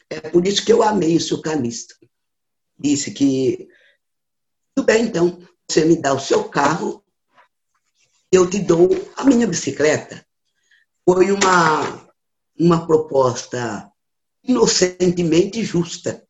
É 0.09 0.19
por 0.19 0.45
isso 0.47 0.65
que 0.65 0.73
eu 0.73 0.81
amei 0.81 1.15
o 1.15 1.21
seu 1.21 1.41
Calixto. 1.41 1.95
Disse 2.77 3.11
que, 3.11 3.67
tudo 4.73 4.85
bem, 4.85 5.05
então, 5.05 5.39
você 5.69 5.85
me 5.85 5.95
dá 5.95 6.13
o 6.13 6.19
seu 6.19 6.49
carro, 6.49 7.03
eu 8.31 8.49
te 8.49 8.59
dou 8.59 8.89
a 9.15 9.23
minha 9.23 9.45
bicicleta. 9.45 10.25
Foi 11.07 11.31
uma, 11.31 12.09
uma 12.57 12.87
proposta 12.87 13.91
inocentemente 14.43 15.63
justa. 15.63 16.25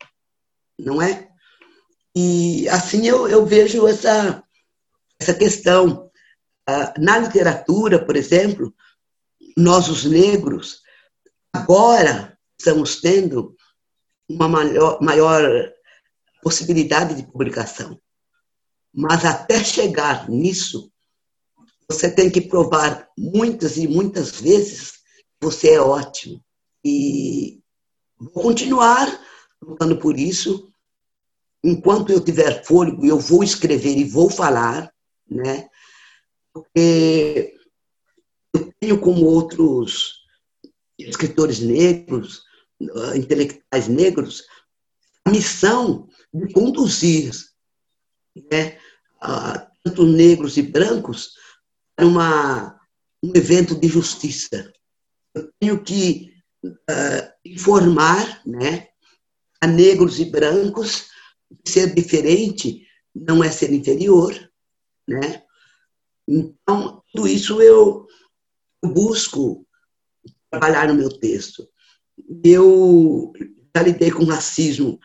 não 0.77 1.01
é? 1.01 1.29
E 2.15 2.67
assim 2.69 3.07
eu, 3.07 3.27
eu 3.27 3.45
vejo 3.45 3.87
essa, 3.87 4.43
essa 5.19 5.33
questão. 5.33 6.09
Ah, 6.67 6.93
na 6.97 7.17
literatura, 7.17 8.03
por 8.03 8.15
exemplo, 8.15 8.73
nós, 9.57 9.87
os 9.87 10.05
negros, 10.05 10.81
agora 11.53 12.37
estamos 12.57 13.01
tendo 13.01 13.55
uma 14.29 14.47
maior, 14.47 15.01
maior 15.01 15.73
possibilidade 16.41 17.15
de 17.15 17.23
publicação. 17.23 17.99
Mas 18.93 19.25
até 19.25 19.63
chegar 19.63 20.29
nisso, 20.29 20.91
você 21.89 22.09
tem 22.09 22.29
que 22.29 22.41
provar 22.41 23.09
muitas 23.17 23.77
e 23.77 23.87
muitas 23.87 24.39
vezes 24.39 24.91
que 24.91 25.41
você 25.41 25.71
é 25.71 25.81
ótimo. 25.81 26.43
E 26.85 27.59
vou 28.17 28.43
continuar 28.43 29.07
lutando 29.61 29.97
por 29.97 30.17
isso. 30.17 30.71
Enquanto 31.63 32.11
eu 32.11 32.23
tiver 32.23 32.63
fôlego, 32.63 33.05
eu 33.05 33.19
vou 33.19 33.43
escrever 33.43 33.97
e 33.97 34.03
vou 34.03 34.29
falar, 34.29 34.93
né? 35.29 35.67
Porque 36.53 37.53
eu 38.53 38.71
tenho 38.79 38.99
como 38.99 39.25
outros 39.25 40.19
escritores 40.97 41.59
negros, 41.59 42.43
intelectuais 43.15 43.87
negros, 43.87 44.43
a 45.25 45.31
missão 45.31 46.07
de 46.33 46.51
conduzir 46.53 47.31
né, 48.51 48.77
tanto 49.83 50.05
negros 50.05 50.57
e 50.57 50.61
brancos 50.61 51.33
para 51.95 52.07
uma, 52.07 52.79
um 53.23 53.31
evento 53.35 53.75
de 53.75 53.87
justiça. 53.87 54.71
Eu 55.33 55.51
tenho 55.59 55.83
que 55.83 56.33
uh, 56.65 57.31
informar 57.45 58.41
né, 58.45 58.87
a 59.61 59.67
negros 59.67 60.19
e 60.19 60.25
brancos 60.25 61.09
que 61.63 61.71
ser 61.71 61.93
diferente 61.93 62.87
não 63.13 63.43
é 63.43 63.51
ser 63.51 63.71
inferior. 63.73 64.33
Né? 65.07 65.43
Então, 66.27 67.03
tudo 67.11 67.27
isso 67.27 67.61
eu 67.61 68.07
busco 68.83 69.67
trabalhar 70.49 70.87
no 70.87 70.95
meu 70.95 71.09
texto. 71.09 71.67
Eu 72.43 73.31
já 73.75 73.83
lidei 73.83 74.11
com 74.11 74.25
racismo 74.25 74.99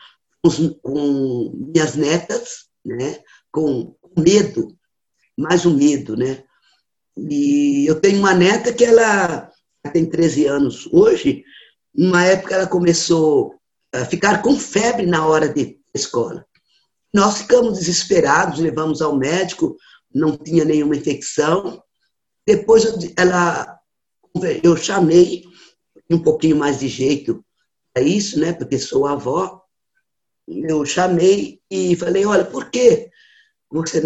com, 0.81 1.51
minhas 1.73 1.95
netas, 1.95 2.65
né? 2.85 3.19
com 3.51 3.95
medo, 4.17 4.75
mais 5.37 5.65
o 5.65 5.69
um 5.69 5.77
medo, 5.77 6.15
né? 6.15 6.43
E 7.17 7.85
eu 7.87 7.99
tenho 7.99 8.19
uma 8.19 8.33
neta 8.33 8.73
que 8.73 8.83
ela 8.83 9.49
tem 9.93 10.05
13 10.05 10.45
anos 10.45 10.87
hoje, 10.91 11.43
numa 11.93 12.23
época 12.25 12.55
ela 12.55 12.67
começou 12.67 13.55
a 13.93 14.03
ficar 14.05 14.41
com 14.41 14.57
febre 14.57 15.05
na 15.05 15.25
hora 15.25 15.47
de 15.47 15.79
escola. 15.93 16.45
Nós 17.13 17.37
ficamos 17.37 17.79
desesperados, 17.79 18.59
levamos 18.59 19.01
ao 19.01 19.15
médico, 19.15 19.77
não 20.13 20.35
tinha 20.35 20.65
nenhuma 20.65 20.97
infecção. 20.97 21.81
Depois 22.45 22.85
ela, 23.17 23.79
eu 24.61 24.75
chamei, 24.75 25.45
um 26.09 26.19
pouquinho 26.19 26.55
mais 26.55 26.79
de 26.79 26.87
jeito 26.87 27.43
para 27.93 28.03
isso, 28.03 28.39
né? 28.39 28.53
Porque 28.53 28.77
sou 28.77 29.07
avó. 29.07 29.61
Eu 30.47 30.85
chamei 30.85 31.59
e 31.69 31.95
falei, 31.95 32.25
olha, 32.25 32.45
por 32.45 32.69
que 32.69 33.09
você 33.69 34.01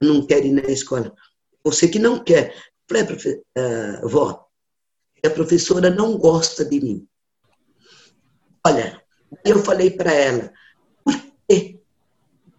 não 0.00 0.26
quer 0.26 0.44
ir 0.44 0.52
na 0.52 0.62
escola? 0.62 1.14
Você 1.62 1.88
que 1.88 1.98
não 1.98 2.22
quer. 2.22 2.54
Falei, 2.88 3.04
uh, 3.04 4.08
vó, 4.08 4.46
a 5.24 5.30
professora 5.30 5.90
não 5.90 6.18
gosta 6.18 6.64
de 6.64 6.80
mim. 6.80 7.08
Olha, 8.66 9.02
eu 9.44 9.58
falei 9.62 9.90
para 9.90 10.12
ela, 10.12 10.52
por 11.02 11.14
que 11.48 11.80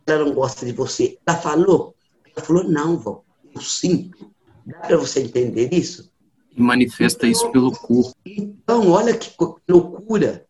ela 0.06 0.26
não 0.26 0.34
gosta 0.34 0.66
de 0.66 0.72
você? 0.72 1.18
Ela 1.26 1.38
falou? 1.38 1.96
Ela 2.36 2.46
falou, 2.46 2.64
não, 2.64 2.98
vó, 2.98 3.24
eu 3.54 3.62
sinto. 3.62 4.34
Dá 4.66 4.80
para 4.80 4.98
você 4.98 5.22
entender 5.22 5.72
isso? 5.72 6.12
E 6.56 6.62
manifesta 6.62 7.28
isso 7.28 7.52
pelo 7.52 7.72
corpo. 7.72 8.16
Então, 8.26 8.90
olha 8.90 9.16
que 9.18 9.32
loucura. 9.68 10.46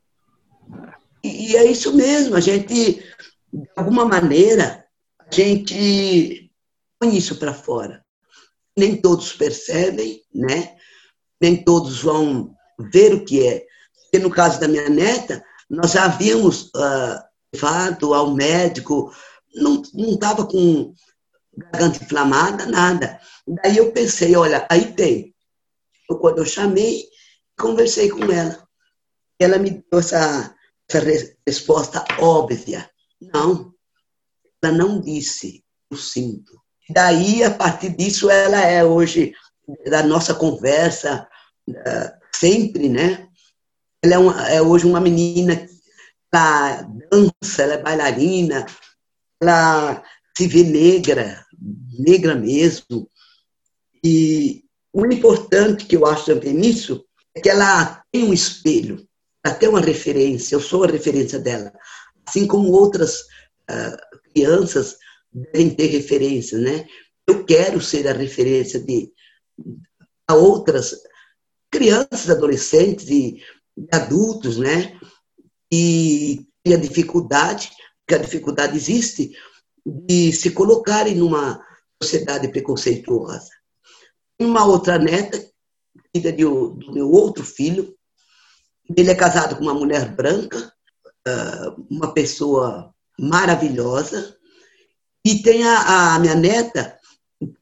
E, 1.24 1.52
e 1.52 1.56
é 1.58 1.65
isso 1.65 1.94
mesmo, 1.96 2.36
a 2.36 2.39
gente, 2.39 3.04
de 3.52 3.70
alguma 3.76 4.06
maneira, 4.06 4.86
a 5.20 5.34
gente 5.34 6.52
põe 7.00 7.18
isso 7.18 7.38
para 7.38 7.54
fora. 7.54 8.06
Nem 8.78 8.96
todos 8.96 9.34
percebem, 9.34 10.22
né? 10.34 10.76
Nem 11.41 11.63
todos 11.63 12.02
vão 12.02 12.54
ver 12.80 13.13
o 13.13 13.26
que 13.26 13.46
é. 13.46 13.65
Porque 14.04 14.20
no 14.20 14.30
caso 14.30 14.60
da 14.60 14.68
minha 14.68 14.89
neta, 14.89 15.44
nós 15.70 15.91
já 15.91 16.06
havíamos 16.06 16.65
uh, 16.76 17.20
levado 17.54 18.13
ao 18.13 18.34
médico, 18.34 19.12
não 19.56 19.82
estava 19.98 20.46
com 20.46 20.94
garganta 21.58 22.04
inflamada, 22.04 22.65
nada. 22.65 23.20
Daí 23.48 23.78
eu 23.78 23.91
pensei, 23.91 24.36
olha, 24.36 24.68
aí 24.70 24.94
tem. 24.94 25.35
Eu, 26.10 26.18
quando 26.18 26.39
eu 26.39 26.46
chamei, 26.46 27.06
conversei 27.58 28.10
com 28.10 28.24
ela. 28.32 28.65
Ela 29.39 29.58
me 29.58 29.72
deu 29.72 30.00
essa, 30.00 30.56
essa 30.89 31.06
resposta 31.46 32.06
óbvia. 32.20 32.89
Não, 33.22 33.74
ela 34.62 34.74
não 34.74 35.02
disse, 35.02 35.63
eu 35.89 35.98
sinto. 35.98 36.54
Daí, 36.89 37.44
a 37.44 37.52
partir 37.52 37.89
disso, 37.89 38.30
ela 38.30 38.60
é 38.60 38.84
hoje, 38.84 39.34
da 39.89 40.04
nossa 40.04 40.36
conversa, 40.36 41.28
eh, 41.68 42.13
sempre, 42.34 42.89
né? 42.89 43.28
Ela 44.04 44.15
é, 44.15 44.18
uma, 44.18 44.50
é 44.50 44.62
hoje 44.62 44.86
uma 44.86 45.00
menina 45.00 45.56
que 45.56 45.76
ela 46.32 46.82
dança, 47.10 47.63
ela 47.63 47.74
é 47.74 47.82
bailarina, 47.82 48.65
ela 49.41 50.04
se 50.38 50.48
vê 50.48 50.63
negra, 50.63 51.44
negra 51.98 52.36
mesmo. 52.36 53.10
E 54.04 54.64
o 54.95 55.05
importante 55.05 55.86
que 55.86 55.97
eu 55.97 56.05
acho 56.05 56.25
também 56.25 56.53
nisso 56.53 57.05
é 57.36 57.41
que 57.41 57.49
ela 57.49 58.01
tem 58.10 58.23
um 58.23 58.34
espelho, 58.34 59.05
ela 59.45 59.53
tem 59.53 59.67
uma 59.67 59.81
referência, 59.81 60.55
eu 60.55 60.62
sou 60.62 60.86
a 60.86 60.88
referência 60.88 61.38
dela. 61.38 61.73
Assim 62.25 62.47
como 62.47 62.71
outras 62.71 63.19
uh, 63.69 63.97
crianças 64.34 64.95
devem 65.34 65.75
ter 65.75 65.88
referência, 65.88 66.58
né? 66.58 66.88
Eu 67.27 67.43
quero 67.43 67.81
ser 67.81 68.08
a 68.08 68.13
referência 68.13 68.79
de 68.79 69.12
a 70.29 70.34
outras 70.34 70.95
crianças, 71.69 72.29
adolescentes 72.29 73.10
e 73.10 73.41
adultos, 73.91 74.58
né? 74.58 74.97
E, 75.69 76.47
e 76.65 76.73
a 76.73 76.77
dificuldade, 76.77 77.69
que 78.08 78.15
a 78.15 78.19
dificuldade 78.19 78.77
existe, 78.77 79.36
de 79.86 80.31
se 80.31 80.51
colocarem 80.51 81.15
numa 81.15 81.62
sociedade 82.01 82.47
preconceituosa. 82.47 83.55
Uma 84.39 84.65
outra 84.65 84.98
neta, 84.98 85.43
filha 86.13 86.32
do, 86.32 86.71
do 86.71 86.93
meu 86.93 87.10
outro 87.10 87.43
filho, 87.43 87.95
ele 88.95 89.10
é 89.10 89.15
casado 89.15 89.56
com 89.56 89.63
uma 89.63 89.74
mulher 89.74 90.13
branca, 90.15 90.71
ah, 91.28 91.76
uma 91.89 92.13
pessoa 92.13 92.93
maravilhosa, 93.19 94.38
e 95.26 95.41
tem 95.41 95.63
a, 95.63 96.15
a 96.15 96.19
minha 96.19 96.36
neta, 96.36 96.98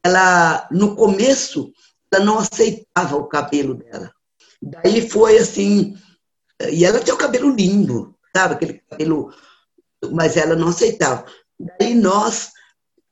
ela 0.03 0.67
no 0.71 0.95
começo 0.95 1.71
ela 2.13 2.23
não 2.23 2.38
aceitava 2.38 3.17
o 3.17 3.27
cabelo 3.27 3.73
dela. 3.73 4.13
Daí 4.62 5.09
foi 5.09 5.38
assim, 5.38 5.97
e 6.71 6.86
ela 6.86 6.99
tinha 6.99 7.15
o 7.15 7.17
cabelo 7.17 7.49
lindo, 7.49 8.15
sabe? 8.36 8.53
Aquele 8.53 8.73
cabelo, 8.89 9.33
mas 10.12 10.38
ela 10.38 10.55
não 10.55 10.67
aceitava. 10.69 11.25
Daí 11.59 11.95
nós, 11.95 12.51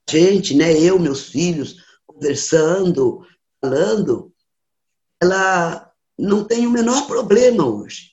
gente, 0.10 0.56
né? 0.56 0.72
Eu, 0.80 1.00
meus 1.00 1.30
filhos, 1.30 1.78
conversando, 2.06 3.26
falando, 3.62 4.34
ela 5.22 5.92
não 6.18 6.44
tem 6.44 6.66
o 6.66 6.72
menor 6.72 7.08
problema 7.08 7.66
hoje, 7.66 8.12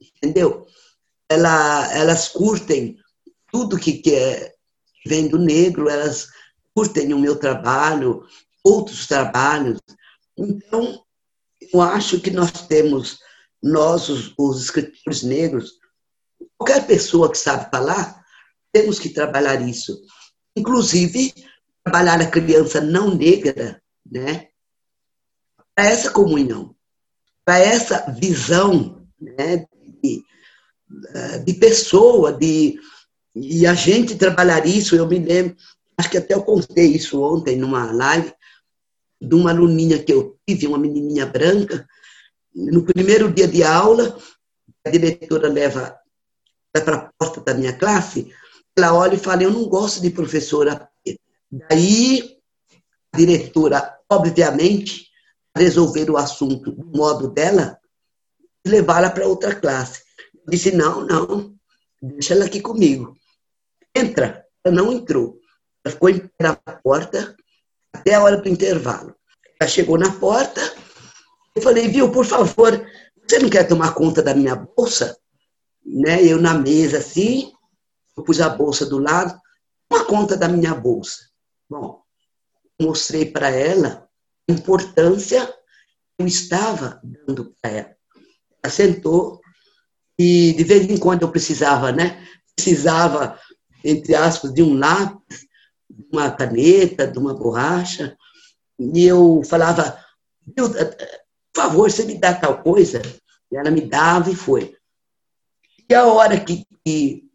entendeu? 0.00 0.66
Ela, 1.28 1.92
elas 1.94 2.28
curtem 2.28 2.98
tudo 3.50 3.78
que, 3.78 3.94
que 3.94 4.14
é, 4.14 4.54
vem 5.06 5.28
do 5.28 5.38
negro, 5.38 5.88
elas 5.88 6.28
curtem 6.74 7.12
o 7.14 7.18
meu 7.18 7.36
trabalho, 7.36 8.24
outros 8.62 9.06
trabalhos. 9.06 9.80
Então, 10.36 11.02
eu 11.72 11.80
acho 11.80 12.20
que 12.20 12.30
nós 12.30 12.50
temos, 12.66 13.18
nós, 13.62 14.08
os, 14.08 14.34
os 14.38 14.62
escritores 14.64 15.22
negros, 15.22 15.72
qualquer 16.56 16.86
pessoa 16.86 17.30
que 17.30 17.38
sabe 17.38 17.70
falar, 17.70 18.22
temos 18.72 18.98
que 18.98 19.10
trabalhar 19.10 19.60
isso. 19.60 20.00
Inclusive, 20.56 21.32
trabalhar 21.84 22.20
a 22.20 22.30
criança 22.30 22.80
não 22.80 23.14
negra, 23.14 23.82
né? 24.10 24.48
Para 25.74 25.86
essa 25.86 26.10
comunhão, 26.10 26.74
para 27.44 27.58
essa 27.58 28.10
visão 28.10 29.06
né? 29.20 29.66
de, 30.02 30.22
de 31.44 31.54
pessoa, 31.54 32.32
de, 32.32 32.78
e 33.34 33.66
a 33.66 33.74
gente 33.74 34.16
trabalhar 34.16 34.66
isso, 34.66 34.94
eu 34.94 35.06
me 35.06 35.18
lembro, 35.18 35.56
acho 35.96 36.10
que 36.10 36.18
até 36.18 36.34
eu 36.34 36.42
contei 36.42 36.88
isso 36.88 37.22
ontem 37.22 37.56
numa 37.56 37.90
live, 37.90 38.32
de 39.20 39.34
uma 39.34 39.50
aluninha 39.50 40.02
que 40.02 40.12
eu 40.12 40.38
tive, 40.46 40.66
uma 40.66 40.78
menininha 40.78 41.24
branca, 41.24 41.86
no 42.54 42.84
primeiro 42.84 43.32
dia 43.32 43.48
de 43.48 43.62
aula, 43.62 44.18
a 44.84 44.90
diretora 44.90 45.48
leva 45.48 45.96
para 46.72 46.96
a 46.96 47.12
porta 47.18 47.40
da 47.40 47.54
minha 47.54 47.72
classe 47.72 48.30
ela 48.76 48.94
olha 48.94 49.14
e 49.14 49.18
fala: 49.18 49.42
Eu 49.42 49.50
não 49.50 49.68
gosto 49.68 50.00
de 50.00 50.10
professora. 50.10 50.88
Daí, 51.50 52.38
a 53.12 53.16
diretora, 53.16 53.98
obviamente, 54.10 55.10
resolver 55.56 56.10
o 56.10 56.16
assunto 56.16 56.70
do 56.70 56.84
modo 56.96 57.28
dela, 57.28 57.78
levá-la 58.66 59.10
para 59.10 59.26
outra 59.26 59.54
classe. 59.54 60.02
Eu 60.34 60.50
disse: 60.50 60.74
Não, 60.74 61.04
não, 61.04 61.54
deixa 62.00 62.34
ela 62.34 62.46
aqui 62.46 62.60
comigo. 62.60 63.16
Entra. 63.94 64.44
Ela 64.64 64.76
não 64.76 64.92
entrou. 64.92 65.38
Ela 65.84 65.92
ficou 65.92 66.10
na 66.40 66.54
porta 66.56 67.36
até 67.92 68.14
a 68.14 68.22
hora 68.22 68.36
do 68.36 68.48
intervalo. 68.48 69.14
Ela 69.60 69.68
chegou 69.68 69.98
na 69.98 70.10
porta, 70.18 70.60
eu 71.54 71.62
falei, 71.62 71.88
viu, 71.88 72.10
por 72.10 72.24
favor, 72.24 72.84
você 73.28 73.38
não 73.38 73.50
quer 73.50 73.64
tomar 73.68 73.94
conta 73.94 74.22
da 74.22 74.34
minha 74.34 74.56
bolsa? 74.56 75.16
Né? 75.84 76.24
Eu 76.24 76.40
na 76.40 76.54
mesa 76.54 76.98
assim, 76.98 77.52
eu 78.16 78.22
pus 78.22 78.40
a 78.40 78.48
bolsa 78.48 78.86
do 78.86 78.98
lado, 78.98 79.38
toma 79.88 80.04
conta 80.04 80.36
da 80.36 80.48
minha 80.48 80.74
bolsa. 80.74 81.28
Bom, 81.68 82.02
mostrei 82.80 83.26
para 83.26 83.50
ela 83.50 84.08
importância 84.52 85.46
que 85.46 86.20
eu 86.20 86.26
estava 86.26 87.00
dando 87.02 87.54
para 87.60 87.70
ela. 87.70 87.96
Ela 88.62 88.72
sentou 88.72 89.40
e 90.18 90.52
de 90.52 90.64
vez 90.64 90.88
em 90.88 90.98
quando 90.98 91.22
eu 91.22 91.30
precisava, 91.30 91.90
né? 91.90 92.26
Precisava, 92.54 93.38
entre 93.84 94.14
aspas, 94.14 94.52
de 94.52 94.62
um 94.62 94.78
lápis, 94.78 95.46
de 95.90 96.06
uma 96.12 96.30
caneta, 96.30 97.06
de 97.06 97.18
uma 97.18 97.34
borracha, 97.34 98.16
e 98.78 99.04
eu 99.04 99.42
falava, 99.44 99.98
por 100.54 100.70
favor, 101.54 101.90
você 101.90 102.04
me 102.04 102.18
dá 102.18 102.34
tal 102.34 102.62
coisa? 102.62 103.00
E 103.50 103.56
ela 103.56 103.70
me 103.70 103.82
dava 103.82 104.30
e 104.30 104.34
foi. 104.34 104.76
E 105.88 105.94
a 105.94 106.06
hora 106.06 106.38
que, 106.40 106.66
que 106.84 107.28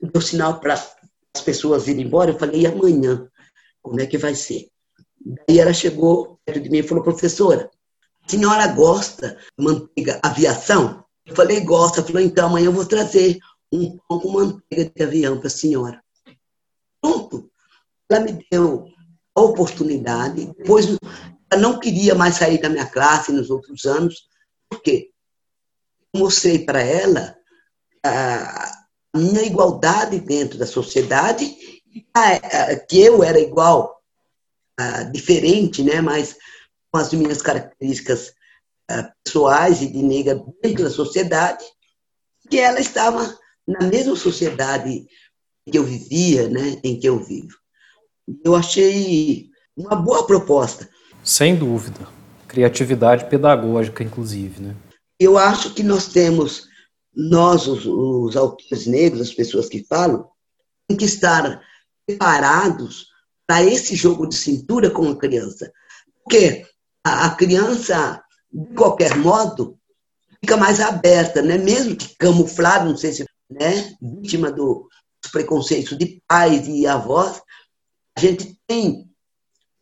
deu 0.00 0.20
sinal 0.20 0.60
para 0.60 0.74
as 0.74 1.42
pessoas 1.42 1.88
irem 1.88 2.06
embora, 2.06 2.30
eu 2.30 2.38
falei, 2.38 2.62
e 2.62 2.66
amanhã? 2.66 3.28
Como 3.82 4.00
é 4.00 4.06
que 4.06 4.18
vai 4.18 4.34
ser? 4.34 4.68
Daí 5.24 5.58
ela 5.58 5.72
chegou 5.72 6.38
perto 6.44 6.62
de 6.62 6.70
mim 6.70 6.78
e 6.78 6.82
falou, 6.82 7.04
professora, 7.04 7.70
a 8.24 8.30
senhora 8.30 8.66
gosta 8.68 9.38
de 9.58 9.64
manteiga 9.64 10.20
aviação? 10.22 11.04
Eu 11.26 11.34
falei, 11.34 11.60
gosta. 11.60 12.00
Ela 12.00 12.06
falou, 12.06 12.22
então 12.22 12.46
amanhã 12.46 12.66
eu 12.66 12.72
vou 12.72 12.86
trazer 12.86 13.38
um 13.72 13.98
pão 14.08 14.20
com 14.20 14.30
manteiga 14.30 14.90
de 14.94 15.02
avião 15.02 15.38
para 15.38 15.48
a 15.48 15.50
senhora. 15.50 16.02
Pronto. 17.00 17.50
Ela 18.10 18.24
me 18.24 18.46
deu 18.50 18.86
a 19.34 19.40
oportunidade. 19.40 20.46
Depois, 20.46 20.86
ela 21.50 21.60
não 21.60 21.78
queria 21.78 22.14
mais 22.14 22.36
sair 22.36 22.60
da 22.60 22.68
minha 22.68 22.86
classe 22.86 23.32
nos 23.32 23.50
outros 23.50 23.84
anos, 23.84 24.26
porque 24.68 25.10
mostrei 26.14 26.64
para 26.64 26.80
ela 26.80 27.36
a 28.02 28.86
minha 29.14 29.42
igualdade 29.42 30.18
dentro 30.20 30.58
da 30.58 30.66
sociedade, 30.66 31.54
que 32.88 33.00
eu 33.00 33.22
era 33.22 33.38
igual, 33.38 33.97
diferente, 35.12 35.82
né, 35.82 36.00
mas 36.00 36.36
com 36.90 36.98
as 36.98 37.12
minhas 37.12 37.42
características 37.42 38.32
pessoais 39.24 39.82
e 39.82 39.92
de 39.92 40.02
negra 40.02 40.42
dentro 40.62 40.84
da 40.84 40.90
sociedade, 40.90 41.64
que 42.48 42.58
ela 42.58 42.80
estava 42.80 43.36
na 43.66 43.86
mesma 43.86 44.16
sociedade 44.16 45.06
que 45.70 45.76
eu 45.76 45.84
vivia, 45.84 46.48
né, 46.48 46.80
em 46.82 46.98
que 46.98 47.06
eu 47.06 47.18
vivo. 47.22 47.54
Eu 48.42 48.56
achei 48.56 49.50
uma 49.76 49.94
boa 49.94 50.26
proposta. 50.26 50.88
Sem 51.22 51.54
dúvida. 51.54 52.08
Criatividade 52.46 53.28
pedagógica, 53.28 54.02
inclusive, 54.02 54.62
né? 54.62 54.76
Eu 55.20 55.36
acho 55.36 55.74
que 55.74 55.82
nós 55.82 56.08
temos, 56.08 56.66
nós, 57.14 57.66
os, 57.66 57.84
os 57.84 58.36
autores 58.36 58.86
negros, 58.86 59.28
as 59.28 59.34
pessoas 59.34 59.68
que 59.68 59.84
falam, 59.84 60.26
tem 60.88 60.96
que 60.96 61.04
estar 61.04 61.60
preparados 62.06 63.07
para 63.48 63.64
esse 63.64 63.96
jogo 63.96 64.26
de 64.28 64.36
cintura 64.36 64.90
com 64.90 65.08
a 65.08 65.16
criança. 65.16 65.72
Porque 66.22 66.66
a, 67.02 67.30
criança, 67.30 68.22
de 68.52 68.74
qualquer 68.74 69.16
modo, 69.16 69.78
fica 70.38 70.54
mais 70.54 70.80
aberta, 70.80 71.40
né? 71.40 71.56
mesmo 71.56 71.96
que 71.96 72.14
camuflada, 72.18 72.84
não 72.84 72.96
sei 72.96 73.10
se 73.14 73.26
né? 73.50 73.96
vítima 74.02 74.52
do, 74.52 74.86
dos 75.22 75.32
preconceitos 75.32 75.96
de 75.96 76.22
pais 76.28 76.68
e 76.68 76.86
avós, 76.86 77.40
a 78.14 78.20
gente 78.20 78.60
tem 78.66 79.10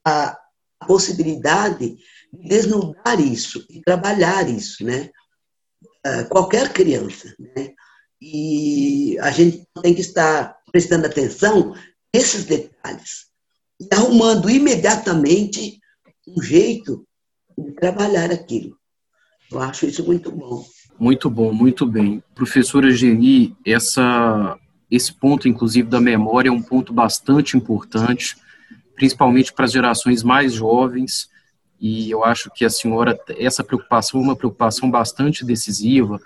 a 0.05 0.39
possibilidade 0.87 1.97
de 2.33 2.49
desnudar 2.49 3.21
isso, 3.21 3.67
de 3.67 3.83
trabalhar 3.83 4.49
isso, 4.49 4.85
né? 4.85 5.11
É, 6.05 6.23
qualquer 6.25 6.73
criança, 6.73 7.35
né? 7.41 7.75
E 8.21 9.19
a 9.19 9.33
gente 9.33 9.67
tem 9.83 9.93
que 9.93 10.03
estar 10.03 10.57
prestando 10.71 11.07
atenção 11.07 11.75
nesses 12.15 12.45
detalhes 12.45 13.27
e 13.81 13.89
arrumando 13.93 14.49
imediatamente 14.49 15.79
um 16.27 16.43
jeito 16.43 17.07
de 17.57 17.73
trabalhar 17.73 18.31
aquilo. 18.31 18.77
Eu 19.51 19.61
acho 19.61 19.87
isso 19.87 20.05
muito 20.05 20.31
bom. 20.31 20.65
Muito 20.99 21.31
bom, 21.31 21.53
muito 21.53 21.87
bem. 21.87 22.23
Professora 22.35 22.91
Geni, 22.91 23.57
essa 23.65 24.59
esse 24.91 25.13
ponto, 25.13 25.49
inclusive, 25.49 25.89
da 25.89 26.01
memória 26.01 26.49
é 26.49 26.53
um 26.53 26.63
ponto 26.63 26.93
bastante 26.93 27.57
importante, 27.57 28.37
principalmente 28.95 29.53
para 29.53 29.65
as 29.65 29.73
gerações 29.73 30.23
mais 30.23 30.53
jovens, 30.53 31.29
e 31.79 32.11
eu 32.11 32.25
acho 32.25 32.51
que 32.55 32.65
a 32.65 32.71
senhora, 32.71 33.19
essa 33.37 33.63
preocupação 33.63 34.21
é 34.21 34.23
uma 34.23 34.37
preocupação 34.37 34.91
bastante 34.91 35.45
decisiva, 35.45 36.21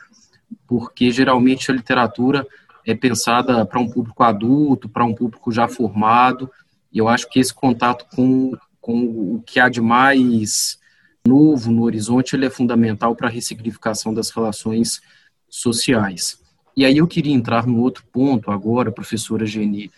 porque 0.67 1.11
geralmente 1.11 1.71
a 1.71 1.75
literatura 1.75 2.47
é 2.87 2.95
pensada 2.95 3.65
para 3.67 3.81
um 3.81 3.89
público 3.89 4.23
adulto, 4.23 4.89
para 4.89 5.05
um 5.05 5.15
público 5.15 5.51
já 5.51 5.67
formado, 5.67 6.51
e 6.93 6.99
eu 6.99 7.09
acho 7.09 7.29
que 7.29 7.39
esse 7.39 7.55
contato 7.55 8.07
com, 8.15 8.53
com 8.81 9.05
o 9.37 9.43
que 9.47 9.61
há 9.61 9.69
de 9.69 9.81
mais 9.81 10.79
novo 11.27 11.71
no 11.71 11.83
horizonte 11.83 12.35
ele 12.35 12.47
é 12.47 12.51
fundamental 12.51 13.15
para 13.15 13.29
a 13.29 13.31
ressignificação 13.31 14.13
das 14.13 14.31
relações 14.31 15.01
sociais. 15.49 16.41
E 16.77 16.85
aí 16.85 16.97
eu 16.97 17.07
queria 17.07 17.35
entrar 17.35 17.67
no 17.67 17.81
outro 17.81 18.05
ponto 18.13 18.51
agora, 18.51 18.93
professora 18.93 19.45
Geni, 19.45 19.91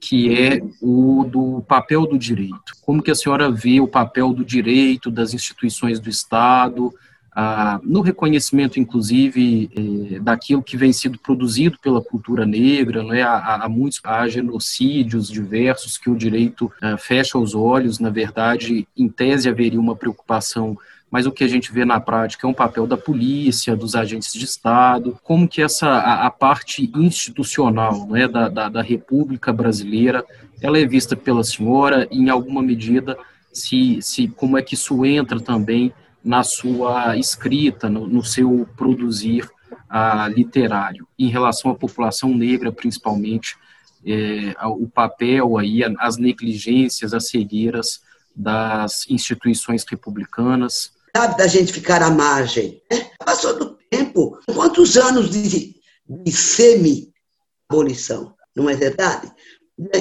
que 0.00 0.34
é 0.34 0.60
o 0.80 1.24
do 1.24 1.62
papel 1.62 2.06
do 2.06 2.18
direito. 2.18 2.74
Como 2.82 3.02
que 3.02 3.10
a 3.10 3.14
senhora 3.14 3.50
vê 3.50 3.80
o 3.80 3.88
papel 3.88 4.32
do 4.32 4.44
direito, 4.44 5.10
das 5.10 5.32
instituições 5.32 6.00
do 6.00 6.08
Estado, 6.08 6.92
ah, 7.34 7.80
no 7.82 8.02
reconhecimento, 8.02 8.78
inclusive, 8.78 9.70
eh, 9.74 10.20
daquilo 10.20 10.62
que 10.62 10.76
vem 10.76 10.92
sendo 10.92 11.18
produzido 11.18 11.78
pela 11.78 12.02
cultura 12.02 12.44
negra, 12.44 13.02
não 13.02 13.14
é? 13.14 13.22
há, 13.22 13.64
há 13.64 13.68
muitos 13.68 14.00
há 14.04 14.28
genocídios 14.28 15.28
diversos 15.28 15.96
que 15.96 16.10
o 16.10 16.16
direito 16.16 16.70
ah, 16.82 16.98
fecha 16.98 17.38
os 17.38 17.54
olhos, 17.54 17.98
na 17.98 18.10
verdade, 18.10 18.86
em 18.96 19.08
tese 19.08 19.48
haveria 19.48 19.80
uma 19.80 19.96
preocupação 19.96 20.76
mas 21.12 21.26
o 21.26 21.30
que 21.30 21.44
a 21.44 21.46
gente 21.46 21.70
vê 21.70 21.84
na 21.84 22.00
prática 22.00 22.46
é 22.46 22.50
um 22.50 22.54
papel 22.54 22.86
da 22.86 22.96
polícia, 22.96 23.76
dos 23.76 23.94
agentes 23.94 24.32
de 24.32 24.46
Estado, 24.46 25.18
como 25.22 25.46
que 25.46 25.60
essa 25.60 25.86
a, 25.86 26.26
a 26.26 26.30
parte 26.30 26.90
institucional 26.96 28.08
né, 28.08 28.26
da, 28.26 28.48
da, 28.48 28.70
da, 28.70 28.80
República 28.80 29.52
Brasileira, 29.52 30.24
ela 30.62 30.78
é 30.78 30.86
vista 30.86 31.14
pela 31.14 31.44
senhora 31.44 32.08
e, 32.10 32.16
em 32.16 32.30
alguma 32.30 32.62
medida, 32.62 33.14
se, 33.52 34.00
se 34.00 34.26
como 34.26 34.56
é 34.56 34.62
que 34.62 34.72
isso 34.72 35.04
entra 35.04 35.38
também 35.38 35.92
na 36.24 36.42
sua 36.42 37.16
escrita, 37.16 37.88
no, 37.88 38.06
no 38.06 38.24
seu 38.24 38.66
produzir 38.76 39.48
a, 39.88 40.28
literário, 40.28 41.06
em 41.18 41.28
relação 41.28 41.70
à 41.70 41.74
população 41.74 42.34
negra, 42.34 42.72
principalmente, 42.72 43.56
é, 44.04 44.54
o 44.66 44.88
papel 44.88 45.58
aí, 45.58 45.82
as 45.98 46.16
negligências, 46.16 47.14
as 47.14 47.28
cegueiras 47.28 48.00
das 48.34 49.08
instituições 49.08 49.84
republicanas, 49.88 50.92
sabe, 51.14 51.36
da 51.36 51.46
gente 51.46 51.72
ficar 51.72 52.02
à 52.02 52.10
margem. 52.10 52.82
Né? 52.90 53.10
Passou 53.24 53.58
do 53.58 53.76
tempo, 53.90 54.38
quantos 54.52 54.96
anos 54.96 55.30
de, 55.30 55.76
de 56.08 56.32
semi-abolição, 56.32 58.34
não 58.56 58.68
é 58.68 58.74
verdade? 58.74 59.30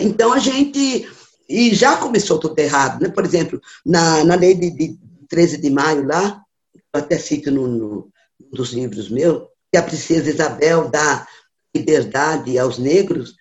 Então 0.02 0.34
a 0.34 0.40
gente. 0.40 1.08
E 1.50 1.76
já 1.76 1.98
começou 1.98 2.40
tudo 2.40 2.58
errado, 2.58 3.02
né? 3.02 3.10
Por 3.10 3.26
exemplo, 3.26 3.60
na, 3.86 4.24
na 4.24 4.36
lei 4.36 4.56
de, 4.56 4.72
de 4.72 4.98
13 5.32 5.58
de 5.58 5.72
maio 5.72 6.06
lá, 6.06 6.44
eu 6.76 7.00
até 7.00 7.18
cito 7.18 7.50
no, 7.50 8.12
dos 8.52 8.72
livros 8.72 9.10
meus, 9.10 9.48
que 9.72 9.78
a 9.78 9.84
princesa 9.84 10.30
Isabel 10.30 10.90
dá 10.90 11.28
liberdade 11.76 12.60
aos 12.60 12.78
negros, 12.78 13.36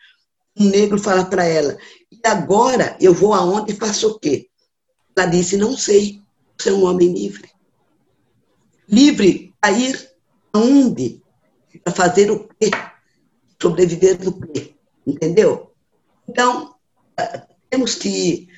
um 0.56 0.64
negro 0.64 0.98
fala 0.98 1.26
para 1.26 1.44
ela, 1.44 1.76
e 2.10 2.18
agora 2.24 2.96
eu 2.98 3.12
vou 3.12 3.34
aonde 3.34 3.72
e 3.72 3.76
faço 3.76 4.08
o 4.08 4.18
quê? 4.18 4.48
Ela 5.14 5.26
disse, 5.26 5.58
não 5.58 5.76
sei, 5.76 6.22
você 6.56 6.70
é 6.70 6.72
um 6.72 6.84
homem 6.84 7.12
livre 7.12 7.50
livre 8.90 9.54
a 9.62 9.70
ir 9.70 10.10
aonde? 10.52 11.22
Para 11.84 11.94
fazer 11.94 12.30
o 12.30 12.48
quê? 12.60 12.70
Sobreviver 13.62 14.18
do 14.18 14.38
quê? 14.48 14.74
Entendeu? 15.06 15.72
Então, 16.28 16.74
eh, 17.16 17.42
temos 17.70 17.94
que 17.94 18.48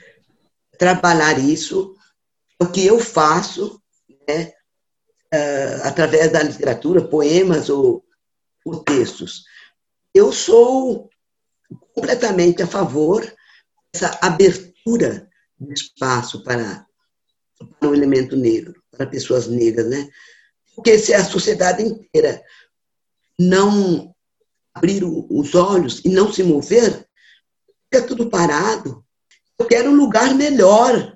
trabalhar 0.79 1.39
isso, 1.39 1.95
o 2.63 2.73
que 2.73 2.87
eu 2.87 2.99
faço, 2.99 3.81
né, 4.29 4.53
uh, 5.35 5.87
através 5.87 6.33
da 6.33 6.43
literatura, 6.43 7.07
poemas 7.07 7.69
ou, 7.69 8.05
ou 8.65 8.83
textos. 8.83 9.45
Eu 10.15 10.33
sou 10.33 11.11
completamente 11.95 12.63
a 12.63 12.67
favor 12.67 13.23
dessa 13.93 14.19
abertura 14.23 15.29
de 15.59 15.73
espaço 15.73 16.43
para, 16.43 16.87
para 17.79 17.89
o 17.89 17.95
elemento 17.95 18.37
negro, 18.37 18.83
para 18.91 19.07
pessoas 19.07 19.47
negras, 19.47 19.87
né? 19.89 20.09
Porque 20.75 20.99
se 20.99 21.13
a 21.13 21.25
sociedade 21.25 21.83
inteira 21.83 22.43
não 23.39 24.15
abrir 24.75 25.05
os 25.05 25.55
olhos 25.55 26.01
e 26.05 26.09
não 26.09 26.33
se 26.33 26.43
mover, 26.43 27.07
fica 27.85 28.07
tudo 28.07 28.31
parado. 28.31 29.05
Eu 29.59 29.67
quero 29.67 29.91
um 29.91 29.97
lugar 29.97 30.35
melhor 30.35 31.12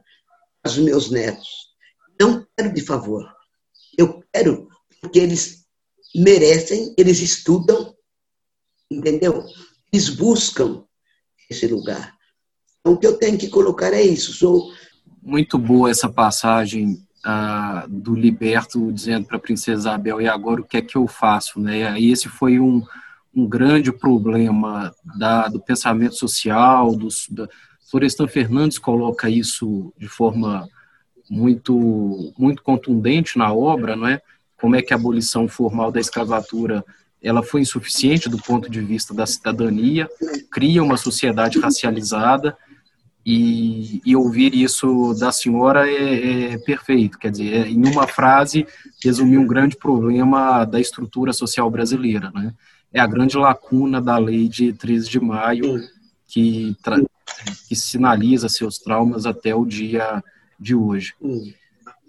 os 0.72 0.78
meus 0.78 1.10
netos. 1.10 1.48
Não 2.20 2.46
quero 2.56 2.72
de 2.72 2.80
favor. 2.80 3.24
Eu 3.96 4.22
quero 4.32 4.68
porque 5.00 5.18
eles 5.18 5.64
merecem, 6.14 6.94
eles 6.96 7.20
estudam, 7.20 7.94
entendeu? 8.90 9.44
Eles 9.92 10.08
buscam 10.08 10.84
esse 11.48 11.66
lugar. 11.66 12.14
Então, 12.80 12.94
o 12.94 12.98
que 12.98 13.06
eu 13.06 13.18
tenho 13.18 13.38
que 13.38 13.48
colocar 13.48 13.92
é 13.92 14.02
isso. 14.02 14.32
Sou 14.32 14.72
muito 15.22 15.58
boa 15.58 15.90
essa 15.90 16.08
passagem 16.08 17.06
uh, 17.24 17.88
do 17.88 18.14
Liberto 18.14 18.92
dizendo 18.92 19.26
para 19.26 19.36
a 19.36 19.40
princesa 19.40 19.80
Isabel 19.80 20.20
e 20.20 20.28
agora 20.28 20.60
o 20.60 20.64
que 20.64 20.76
é 20.76 20.82
que 20.82 20.96
eu 20.96 21.06
faço, 21.06 21.60
né? 21.60 21.98
E 21.98 22.10
esse 22.10 22.28
foi 22.28 22.58
um, 22.58 22.82
um 23.34 23.46
grande 23.46 23.92
problema 23.92 24.94
da, 25.18 25.48
do 25.48 25.60
pensamento 25.60 26.14
social. 26.14 26.94
Dos, 26.94 27.26
da, 27.28 27.48
Florestan 27.90 28.26
Fernandes 28.26 28.78
coloca 28.78 29.30
isso 29.30 29.92
de 29.98 30.08
forma 30.08 30.68
muito 31.28 32.32
muito 32.38 32.62
contundente 32.62 33.38
na 33.38 33.52
obra, 33.52 33.96
não 33.96 34.06
é? 34.06 34.20
Como 34.60 34.76
é 34.76 34.82
que 34.82 34.92
a 34.92 34.96
abolição 34.96 35.48
formal 35.48 35.90
da 35.90 36.00
escravatura 36.00 36.84
ela 37.22 37.42
foi 37.42 37.60
insuficiente 37.60 38.28
do 38.28 38.38
ponto 38.38 38.70
de 38.70 38.80
vista 38.80 39.12
da 39.12 39.26
cidadania, 39.26 40.08
cria 40.50 40.82
uma 40.82 40.96
sociedade 40.96 41.58
racializada 41.58 42.56
e, 43.24 44.00
e 44.04 44.14
ouvir 44.14 44.54
isso 44.54 45.12
da 45.18 45.32
senhora 45.32 45.90
é, 45.90 46.52
é 46.52 46.58
perfeito, 46.58 47.18
quer 47.18 47.32
dizer, 47.32 47.52
é, 47.52 47.68
em 47.68 47.84
uma 47.84 48.06
frase 48.06 48.64
resumir 49.02 49.38
um 49.38 49.46
grande 49.46 49.76
problema 49.76 50.64
da 50.64 50.80
estrutura 50.80 51.32
social 51.32 51.68
brasileira, 51.68 52.30
né? 52.32 52.54
É 52.92 53.00
a 53.00 53.06
grande 53.06 53.36
lacuna 53.36 54.00
da 54.00 54.16
lei 54.16 54.48
de 54.48 54.72
13 54.72 55.10
de 55.10 55.20
maio 55.20 55.82
que, 56.28 56.76
que 57.68 57.74
sinaliza 57.74 58.48
seus 58.48 58.78
traumas 58.78 59.26
até 59.26 59.54
o 59.54 59.64
dia 59.64 60.22
de 60.58 60.74
hoje. 60.74 61.14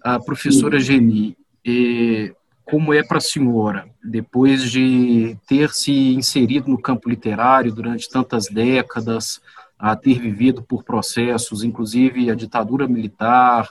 A 0.03 0.19
professora 0.19 0.80
Geni, 0.80 1.38
é, 1.65 2.34
como 2.63 2.93
é 2.93 3.03
para 3.03 3.17
a 3.17 3.21
senhora, 3.21 3.89
depois 4.03 4.69
de 4.69 5.38
ter 5.47 5.71
se 5.71 5.91
inserido 5.91 6.69
no 6.69 6.82
campo 6.82 7.10
literário 7.10 7.73
durante 7.73 8.10
tantas 8.10 8.47
décadas, 8.47 9.41
a 9.80 9.95
ter 9.95 10.19
vivido 10.19 10.63
por 10.63 10.84
processos, 10.84 11.63
inclusive 11.63 12.32
a 12.32 12.36
ditadura 12.36 12.88
militar, 12.88 13.69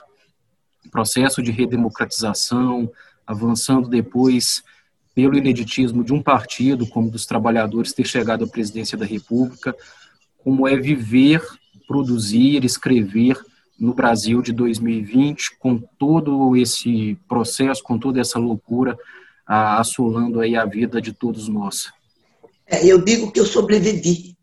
processo 0.89 1.41
de 1.41 1.51
redemocratização, 1.51 2.89
avançando 3.25 3.89
depois 3.89 4.63
pelo 5.13 5.37
ineditismo 5.37 6.03
de 6.03 6.13
um 6.13 6.21
partido, 6.21 6.87
como 6.87 7.09
dos 7.09 7.25
trabalhadores, 7.25 7.91
ter 7.91 8.05
chegado 8.05 8.45
à 8.45 8.47
presidência 8.47 8.97
da 8.97 9.05
República, 9.05 9.75
como 10.47 10.65
é 10.65 10.77
viver, 10.77 11.45
produzir, 11.85 12.63
escrever 12.63 13.37
no 13.77 13.93
Brasil 13.93 14.41
de 14.41 14.53
2020, 14.53 15.57
com 15.59 15.77
todo 15.77 16.55
esse 16.55 17.17
processo, 17.27 17.83
com 17.83 17.99
toda 17.99 18.21
essa 18.21 18.39
loucura 18.39 18.97
assolando 19.45 20.39
aí 20.39 20.55
a 20.55 20.63
vida 20.63 21.01
de 21.01 21.11
todos 21.11 21.49
nós. 21.49 21.91
É, 22.65 22.85
eu 22.85 23.03
digo 23.03 23.29
que 23.29 23.41
eu 23.41 23.45
sobrevivi 23.45 24.37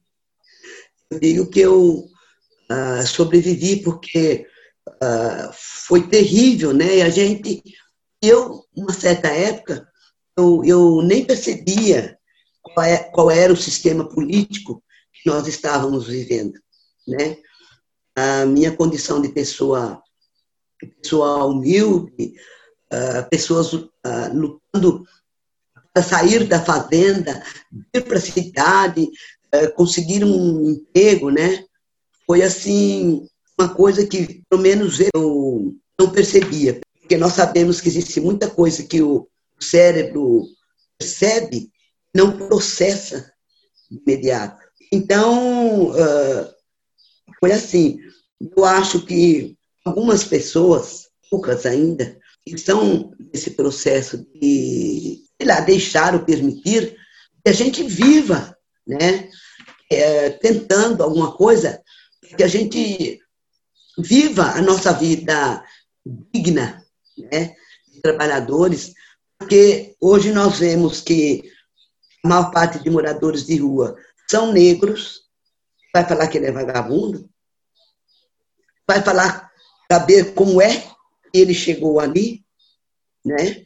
eu 1.11 1.21
digo 1.21 1.47
que 1.47 1.61
eu 1.61 2.05
uh, 2.71 3.07
sobrevivi 3.07 3.83
porque 3.83 4.47
uh, 4.87 5.51
foi 5.55 6.07
terrível, 6.07 6.75
né? 6.75 6.99
E 6.99 7.03
a 7.03 7.09
gente, 7.09 7.63
eu, 8.23 8.63
uma 8.77 8.93
certa 8.93 9.29
época, 9.29 9.89
eu, 10.37 10.63
eu 10.67 11.01
nem 11.01 11.25
percebia 11.25 12.19
qual, 12.61 12.85
é, 12.85 12.99
qual 12.99 13.31
era 13.31 13.51
o 13.51 13.57
sistema 13.57 14.07
político 14.07 14.85
nós 15.25 15.47
estávamos 15.47 16.07
vivendo, 16.07 16.59
né? 17.07 17.37
A 18.17 18.47
minha 18.47 18.73
condição 18.73 19.21
de 19.21 19.29
pessoa, 19.29 20.03
pessoa 20.79 21.45
humilde, 21.47 22.35
uh, 22.93 23.29
pessoas 23.29 23.73
lutando 24.33 25.05
para 25.93 26.03
sair 26.03 26.47
da 26.49 26.61
fazenda, 26.61 27.43
ir 27.95 28.03
para 28.03 28.19
a 28.19 28.21
cidade, 28.21 29.09
é, 29.53 29.69
conseguir 29.69 30.25
um 30.25 30.71
emprego, 30.71 31.31
né? 31.31 31.65
Foi 32.27 32.43
assim 32.43 33.29
uma 33.57 33.73
coisa 33.73 34.05
que 34.05 34.43
pelo 34.49 34.61
menos 34.61 34.99
eu 35.15 35.77
não 35.99 36.11
percebia, 36.11 36.81
porque 37.01 37.17
nós 37.17 37.35
sabemos 37.35 37.81
que 37.81 37.89
existe 37.89 38.21
muita 38.21 38.51
coisa 38.51 38.83
que 38.83 39.01
o 39.01 39.29
cérebro 39.61 40.45
percebe, 40.99 41.71
não 42.13 42.37
processa 42.37 43.33
imediato. 43.89 44.64
Então 44.95 45.93
foi 47.41 47.53
assim. 47.53 47.99
Eu 48.57 48.65
acho 48.65 49.05
que 49.07 49.57
algumas 49.85 50.25
pessoas, 50.25 51.09
poucas 51.31 51.65
ainda, 51.67 52.19
estão 52.47 53.13
nesse 53.33 53.51
processo 53.51 54.27
de, 54.35 55.23
sei 55.37 55.47
lá, 55.47 55.61
deixar 55.61 56.15
ou 56.15 56.25
permitir 56.25 56.97
que 57.43 57.51
a 57.51 57.53
gente 57.53 57.83
viva 57.83 58.55
né? 58.87 59.31
É, 59.91 60.31
tentando 60.31 61.03
alguma 61.03 61.37
coisa 61.37 61.83
que 62.37 62.43
a 62.43 62.49
gente 62.49 63.21
viva 63.99 64.45
a 64.51 64.63
nossa 64.63 64.93
vida 64.93 65.65
digna, 66.33 66.85
né? 67.31 67.55
De 67.93 68.01
trabalhadores, 68.01 68.93
porque 69.39 69.95
hoje 70.01 70.33
nós 70.33 70.59
vemos 70.59 71.01
que 71.01 71.45
a 72.25 72.29
maior 72.29 72.51
parte 72.51 72.83
de 72.83 72.91
moradores 72.91 73.47
de 73.47 73.57
rua 73.57 73.97
são 74.31 74.53
negros. 74.53 75.23
Vai 75.93 76.07
falar 76.07 76.29
que 76.29 76.39
ele 76.39 76.47
é 76.47 76.53
vagabundo? 76.53 77.29
Vai 78.87 79.03
falar, 79.03 79.51
saber 79.91 80.35
como 80.35 80.61
é 80.61 80.81
que 80.81 80.91
ele 81.33 81.55
chegou 81.55 82.01
ali, 82.01 82.45
né? 83.25 83.65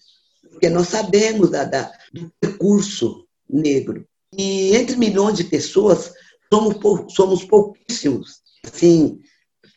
Porque 0.51 0.68
nós 0.68 0.88
sabemos 0.88 1.51
da, 1.51 1.64
da 1.64 1.92
do 2.12 2.33
percurso 2.40 3.27
negro. 3.49 4.07
E 4.33 4.77
entre 4.77 4.97
milhões 4.97 5.37
de 5.37 5.44
pessoas, 5.44 6.12
somos, 6.53 7.14
somos 7.14 7.44
pouquíssimos, 7.44 8.40
assim, 8.64 9.21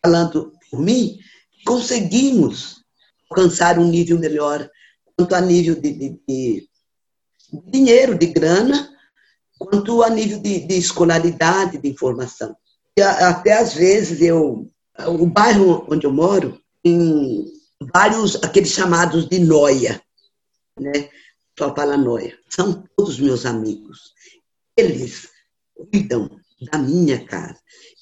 falando 0.04 0.52
por 0.70 0.80
mim, 0.80 1.17
conseguimos 1.65 2.84
alcançar 3.30 3.80
um 3.80 3.88
nível 3.88 4.20
melhor, 4.20 4.70
quanto 5.15 5.36
a 5.36 5.41
nível 5.41 5.76
de, 5.76 5.94
de, 5.94 6.22
de 6.28 6.70
dinheiro, 7.72 8.17
de 8.17 8.28
grana, 8.28 8.91
quanto 9.65 10.02
a 10.02 10.10
nível 10.10 10.39
de, 10.39 10.65
de 10.65 10.76
escolaridade, 10.76 11.78
de 11.78 11.89
informação. 11.89 12.56
E 12.97 13.02
até 13.02 13.54
às 13.54 13.74
vezes 13.74 14.21
eu, 14.21 14.67
o 15.08 15.26
bairro 15.28 15.86
onde 15.89 16.06
eu 16.06 16.12
moro, 16.12 16.60
tem 16.84 17.45
vários, 17.93 18.36
aqueles 18.43 18.71
chamados 18.71 19.28
de 19.28 19.39
noia, 19.39 20.02
né? 20.80 21.10
Só 21.58 21.74
fala 21.76 21.95
noia. 21.95 22.36
São 22.50 22.84
todos 22.95 23.19
meus 23.19 23.45
amigos. 23.45 24.13
Eles 24.76 25.30
cuidam 25.76 26.30
da 26.71 26.80
minha 26.80 27.24
casa. 27.24 27.60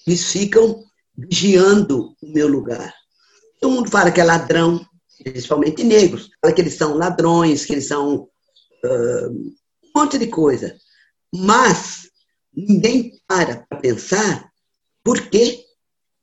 Eles 0.07 0.31
ficam 0.31 0.83
vigiando 1.17 2.15
o 2.21 2.33
meu 2.33 2.47
lugar. 2.47 2.93
Todo 3.59 3.73
mundo 3.73 3.89
fala 3.89 4.11
que 4.11 4.21
é 4.21 4.23
ladrão, 4.23 4.85
principalmente 5.23 5.83
negros. 5.83 6.29
Fala 6.41 6.53
que 6.53 6.61
eles 6.61 6.75
são 6.75 6.95
ladrões, 6.95 7.65
que 7.65 7.73
eles 7.73 7.87
são 7.87 8.29
uh, 8.85 9.29
um 9.29 9.91
monte 9.93 10.17
de 10.17 10.27
coisa. 10.27 10.77
Mas 11.33 12.09
ninguém 12.53 13.19
para 13.27 13.57
para 13.57 13.79
pensar 13.79 14.51
por 15.03 15.29
que 15.29 15.65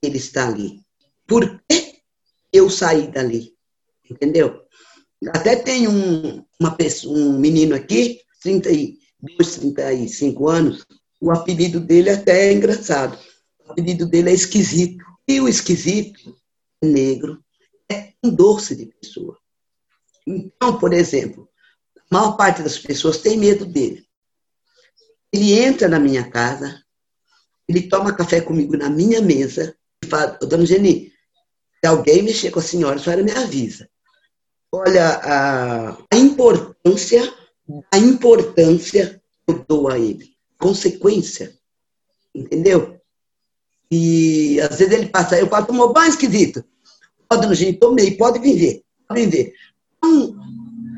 ele 0.01 0.17
está 0.17 0.47
ali. 0.47 0.81
Por 1.25 1.61
que 1.67 2.01
eu 2.53 2.69
saí 2.69 3.07
dali? 3.11 3.53
Entendeu? 4.09 4.61
Até 5.29 5.55
tem 5.55 5.87
um, 5.87 6.43
uma 6.59 6.75
pessoa, 6.75 7.17
um 7.17 7.39
menino 7.39 7.75
aqui, 7.75 8.21
30 8.41 8.71
e, 8.71 8.99
dos 9.37 9.55
35 9.55 10.47
anos, 10.47 10.85
o 11.19 11.31
apelido 11.31 11.79
dele 11.79 12.09
até 12.09 12.47
é 12.47 12.53
engraçado. 12.53 13.17
O 13.59 13.71
apelido 13.71 14.05
dele 14.05 14.29
é 14.29 14.33
esquisito. 14.33 15.03
E 15.27 15.41
o 15.41 15.49
esquisito, 15.49 16.37
negro, 16.81 17.43
é 17.91 18.13
um 18.23 18.29
doce 18.29 18.75
de 18.75 18.85
pessoa. 18.85 19.37
Então, 20.25 20.77
por 20.77 20.93
exemplo, 20.93 21.49
a 22.09 22.15
maior 22.15 22.37
parte 22.37 22.61
das 22.61 22.77
pessoas 22.77 23.17
tem 23.17 23.37
medo 23.37 23.65
dele. 23.65 24.06
Ele 25.37 25.53
entra 25.53 25.87
na 25.87 25.99
minha 25.99 26.29
casa, 26.29 26.81
ele 27.67 27.87
toma 27.87 28.15
café 28.15 28.41
comigo 28.41 28.75
na 28.75 28.89
minha 28.89 29.21
mesa 29.21 29.75
e 30.03 30.07
fala, 30.07 30.37
dona 30.41 30.65
Geni, 30.65 31.13
se 31.79 31.87
alguém 31.87 32.23
mexer 32.23 32.49
com 32.49 32.59
a 32.59 32.63
senhora, 32.63 32.95
a 32.95 32.99
senhora 32.99 33.21
me 33.21 33.31
avisa. 33.31 33.87
Olha 34.71 35.07
a, 35.09 35.97
a 36.11 36.17
importância 36.17 37.21
a 37.91 37.97
importância 37.97 39.21
que 39.45 39.53
eu 39.53 39.65
dou 39.67 39.89
a 39.89 39.99
ele. 39.99 40.35
Consequência. 40.57 41.53
entendeu? 42.33 42.99
E 43.91 44.59
às 44.61 44.79
vezes 44.79 44.93
ele 44.93 45.09
passa, 45.09 45.37
eu 45.37 45.47
falo, 45.47 45.65
tomou 45.65 45.93
banho 45.93 46.09
esquisito. 46.09 46.63
Pode 47.29 47.47
no 47.47 47.53
gente, 47.53 47.79
tomei, 47.79 48.15
pode 48.17 48.39
vir 48.39 48.57
ver, 48.57 48.83
pode 49.07 49.25
vir 49.25 49.29
ver. 49.29 49.53
Então, 49.97 50.35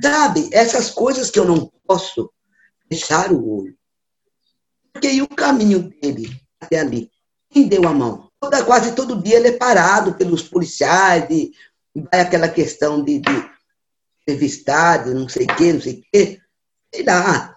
sabe, 0.02 0.50
essas 0.52 0.90
coisas 0.92 1.30
que 1.30 1.40
eu 1.40 1.46
não 1.46 1.72
posso 1.86 2.32
fechar 2.88 3.32
o 3.32 3.62
olho. 3.62 3.79
Porque 4.94 5.22
o 5.22 5.28
caminho 5.28 5.90
dele 5.90 6.30
até 6.60 6.80
ali? 6.80 7.10
Quem 7.50 7.68
deu 7.68 7.88
a 7.88 7.94
mão? 7.94 8.30
Toda, 8.40 8.64
quase 8.64 8.94
todo 8.96 9.22
dia 9.22 9.38
ele 9.38 9.50
é 9.50 9.58
parado 9.58 10.14
pelos 10.14 10.44
policiais 10.44 11.26
e, 11.30 11.52
e 11.96 12.02
vai 12.02 12.22
aquela 12.22 12.48
questão 12.48 13.04
de, 13.04 13.20
de 13.20 13.50
entrevistar, 14.22 15.04
de 15.04 15.14
não 15.14 15.28
sei 15.28 15.46
o 15.46 15.56
quê, 15.56 15.74
não 15.74 15.82
sei 15.82 15.94
o 15.94 16.04
quê. 16.12 16.40
Sei 16.94 17.04
lá, 17.04 17.56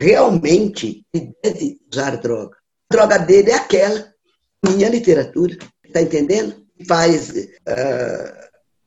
realmente 0.00 1.04
ele 1.12 1.34
deve 1.42 1.80
usar 1.90 2.16
droga. 2.16 2.56
A 2.90 2.94
droga 2.94 3.18
dele 3.18 3.50
é 3.50 3.54
aquela, 3.54 4.12
minha 4.64 4.88
literatura. 4.88 5.56
Está 5.84 6.02
entendendo? 6.02 6.64
Faz 6.86 7.30
uh, 7.30 8.42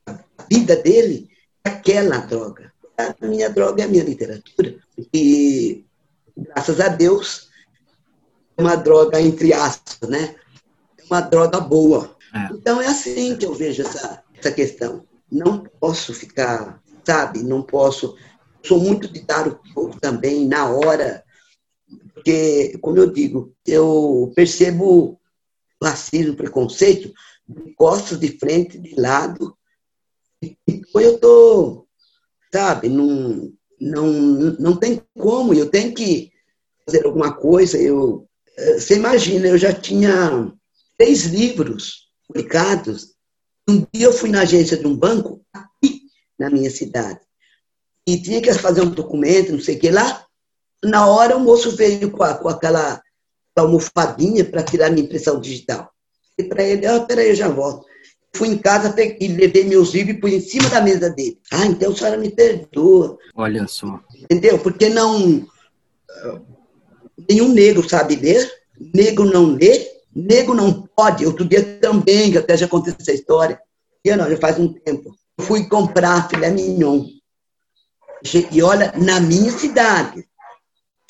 a 0.07 0.43
vida 0.49 0.75
dele 0.75 1.29
é 1.65 1.69
aquela 1.69 2.19
droga. 2.19 2.71
A 2.97 3.25
minha 3.25 3.49
droga 3.49 3.81
é 3.81 3.85
a 3.85 3.89
minha 3.89 4.03
literatura. 4.03 4.75
E, 5.13 5.85
graças 6.35 6.79
a 6.79 6.87
Deus, 6.87 7.44
uma 8.57 8.75
droga, 8.75 9.19
entre 9.21 9.53
aspas, 9.53 10.09
né? 10.09 10.35
É 10.97 11.03
uma 11.03 11.21
droga 11.21 11.59
boa. 11.59 12.15
É. 12.33 12.53
Então, 12.53 12.81
é 12.81 12.87
assim 12.87 13.35
que 13.35 13.45
eu 13.45 13.53
vejo 13.53 13.81
essa, 13.81 14.23
essa 14.37 14.51
questão. 14.51 15.05
Não 15.31 15.59
posso 15.59 16.13
ficar, 16.13 16.81
sabe? 17.05 17.43
Não 17.43 17.61
posso. 17.61 18.15
Sou 18.63 18.79
muito 18.79 19.07
de 19.07 19.21
dar 19.21 19.47
o 19.47 19.59
pouco 19.73 19.99
também 19.99 20.47
na 20.47 20.69
hora, 20.69 21.23
porque, 22.13 22.77
como 22.81 22.97
eu 22.97 23.11
digo, 23.11 23.53
eu 23.65 24.31
percebo 24.35 25.19
racismo, 25.81 26.35
preconceito 26.35 27.13
de 27.47 27.73
costas, 27.73 28.19
de 28.19 28.37
frente, 28.39 28.79
de 28.79 28.99
lado. 28.99 29.55
Então, 30.67 31.01
eu 31.01 31.19
tô, 31.19 31.87
sabe? 32.51 32.89
Não, 32.89 33.51
não, 33.79 34.07
não 34.59 34.77
tem 34.77 35.01
como. 35.17 35.53
Eu 35.53 35.69
tenho 35.69 35.93
que 35.93 36.31
fazer 36.85 37.05
alguma 37.05 37.33
coisa. 37.33 37.77
Eu 37.77 38.27
você 38.57 38.95
imagina, 38.95 39.47
eu 39.47 39.57
já 39.57 39.73
tinha 39.73 40.51
três 40.97 41.25
livros 41.25 42.09
publicados. 42.27 43.13
Um 43.67 43.85
dia 43.93 44.05
eu 44.05 44.13
fui 44.13 44.29
na 44.29 44.41
agência 44.41 44.77
de 44.77 44.87
um 44.87 44.95
banco, 44.95 45.41
aqui 45.51 46.03
na 46.37 46.49
minha 46.49 46.69
cidade, 46.69 47.19
e 48.07 48.21
tinha 48.21 48.41
que 48.41 48.53
fazer 48.53 48.81
um 48.81 48.89
documento, 48.89 49.51
não 49.51 49.59
sei 49.59 49.75
o 49.75 49.79
que 49.79 49.89
lá. 49.89 50.25
Na 50.83 51.07
hora 51.07 51.35
o 51.35 51.39
moço 51.39 51.75
veio 51.75 52.11
com, 52.11 52.23
a, 52.23 52.35
com 52.35 52.47
aquela 52.47 53.01
almofadinha 53.55 54.45
para 54.45 54.63
tirar 54.63 54.91
minha 54.91 55.05
impressão 55.05 55.39
digital. 55.39 55.91
E 56.37 56.43
para 56.43 56.63
ele, 56.63 56.85
ah, 56.85 56.99
peraí, 56.99 57.29
eu 57.29 57.35
já 57.35 57.47
volto. 57.47 57.85
Fui 58.35 58.49
em 58.49 58.57
casa 58.57 58.93
e 59.19 59.27
levei 59.29 59.63
meus 59.63 59.93
livros 59.93 60.17
e 60.17 60.19
pus 60.19 60.31
em 60.31 60.41
cima 60.41 60.69
da 60.69 60.81
mesa 60.81 61.09
dele. 61.09 61.39
Ah, 61.51 61.65
então 61.65 61.91
a 61.91 61.95
senhora 61.95 62.17
me 62.17 62.29
perdoa. 62.29 63.17
Olha 63.33 63.65
só. 63.67 63.99
Entendeu? 64.13 64.59
Porque 64.59 64.89
não 64.89 65.47
nenhum 67.29 67.53
negro 67.53 67.87
sabe 67.87 68.15
ler, 68.15 68.49
negro 68.93 69.25
não 69.25 69.53
lê, 69.53 69.87
negro 70.15 70.53
não 70.53 70.87
pode. 70.95 71.25
Outro 71.25 71.45
dia 71.45 71.63
também, 71.79 72.31
que 72.31 72.37
até 72.37 72.57
já 72.57 72.67
contei 72.67 72.93
essa 72.97 73.13
história, 73.13 73.59
eu 74.03 74.17
não, 74.17 74.29
já 74.29 74.37
faz 74.37 74.59
um 74.59 74.71
tempo. 74.71 75.15
Fui 75.41 75.67
comprar 75.67 76.29
filé 76.29 76.49
mignon. 76.49 77.05
E 78.51 78.61
olha, 78.61 78.93
na 78.97 79.19
minha 79.19 79.51
cidade. 79.51 80.25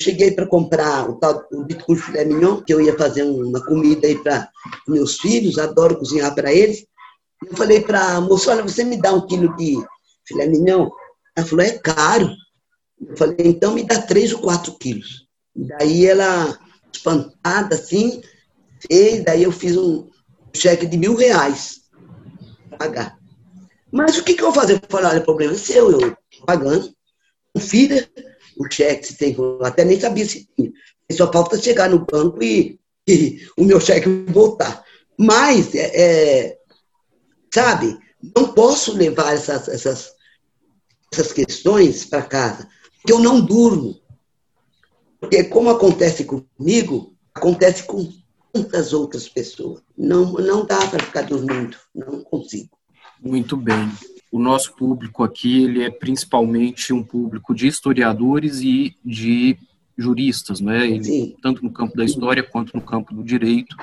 Cheguei 0.00 0.30
para 0.30 0.46
comprar 0.46 1.08
o 1.08 1.14
tal 1.14 1.42
o 1.52 1.64
bitcoin 1.64 1.96
filé 1.96 2.24
mignon, 2.24 2.60
que 2.60 2.74
eu 2.74 2.80
ia 2.82 2.96
fazer 2.98 3.22
uma 3.22 3.64
comida 3.64 4.06
aí 4.06 4.18
para 4.22 4.46
meus 4.86 5.18
filhos, 5.18 5.58
adoro 5.58 5.98
cozinhar 5.98 6.34
para 6.34 6.52
eles. 6.52 6.86
Eu 7.48 7.56
falei 7.56 7.80
para 7.80 8.16
a 8.16 8.20
moça, 8.20 8.50
olha, 8.50 8.62
você 8.62 8.84
me 8.84 9.00
dá 9.00 9.12
um 9.14 9.26
quilo 9.26 9.56
de 9.56 9.78
filé 10.26 10.46
mignon? 10.48 10.90
Ela 11.34 11.46
falou, 11.46 11.64
é 11.64 11.78
caro. 11.78 12.30
Eu 13.00 13.16
falei, 13.16 13.36
então 13.40 13.72
me 13.72 13.84
dá 13.84 14.02
três 14.02 14.32
ou 14.34 14.40
quatro 14.40 14.76
quilos. 14.78 15.25
Daí 15.56 16.06
ela, 16.06 16.58
espantada 16.92 17.74
assim, 17.74 18.20
fez, 18.86 19.24
daí 19.24 19.42
eu 19.42 19.52
fiz 19.52 19.76
um 19.76 20.08
cheque 20.54 20.86
de 20.86 20.98
mil 20.98 21.14
reais 21.14 21.82
para 22.68 22.78
pagar. 22.78 23.18
Mas 23.90 24.18
o 24.18 24.24
que, 24.24 24.34
que 24.34 24.42
eu 24.42 24.52
vou 24.52 24.54
fazer? 24.54 24.74
Eu 24.74 24.80
falei, 24.88 25.10
olha, 25.10 25.20
o 25.20 25.24
problema 25.24 25.54
é 25.54 25.58
seu, 25.58 25.90
eu 25.90 26.16
pagando, 26.44 26.92
confira 27.54 28.08
o 28.58 28.70
cheque 28.70 29.06
se 29.06 29.16
tem, 29.16 29.34
eu 29.34 29.64
até 29.64 29.84
nem 29.84 29.98
sabia 29.98 30.26
se 30.26 30.48
tinha. 30.54 30.70
Só 31.12 31.30
falta 31.32 31.58
chegar 31.58 31.88
no 31.88 32.04
banco 32.04 32.42
e, 32.42 32.78
e 33.08 33.46
o 33.56 33.64
meu 33.64 33.80
cheque 33.80 34.08
voltar. 34.28 34.84
Mas, 35.18 35.74
é, 35.74 35.90
é, 35.94 36.58
sabe, 37.54 37.98
não 38.36 38.52
posso 38.52 38.92
levar 38.92 39.34
essas, 39.34 39.68
essas, 39.68 40.12
essas 41.12 41.32
questões 41.32 42.04
para 42.04 42.22
casa, 42.22 42.68
porque 42.96 43.12
eu 43.12 43.18
não 43.18 43.40
durmo. 43.40 43.98
Porque 45.26 45.42
como 45.42 45.70
acontece 45.70 46.24
comigo, 46.24 47.12
acontece 47.34 47.82
com 47.82 48.08
tantas 48.52 48.92
outras 48.92 49.28
pessoas. 49.28 49.82
Não, 49.98 50.34
não 50.34 50.64
dá 50.64 50.86
para 50.86 51.02
ficar 51.02 51.22
dormindo, 51.22 51.76
não 51.92 52.22
consigo. 52.22 52.78
Muito 53.20 53.56
bem. 53.56 53.90
O 54.30 54.38
nosso 54.38 54.72
público 54.76 55.24
aqui 55.24 55.64
ele 55.64 55.82
é 55.82 55.90
principalmente 55.90 56.92
um 56.92 57.02
público 57.02 57.52
de 57.56 57.66
historiadores 57.66 58.60
e 58.60 58.94
de 59.04 59.58
juristas, 59.98 60.60
né? 60.60 60.86
Ele, 60.86 61.36
tanto 61.42 61.60
no 61.64 61.72
campo 61.72 61.96
da 61.96 62.04
história 62.04 62.44
quanto 62.44 62.76
no 62.76 62.82
campo 62.82 63.12
do 63.12 63.24
direito. 63.24 63.74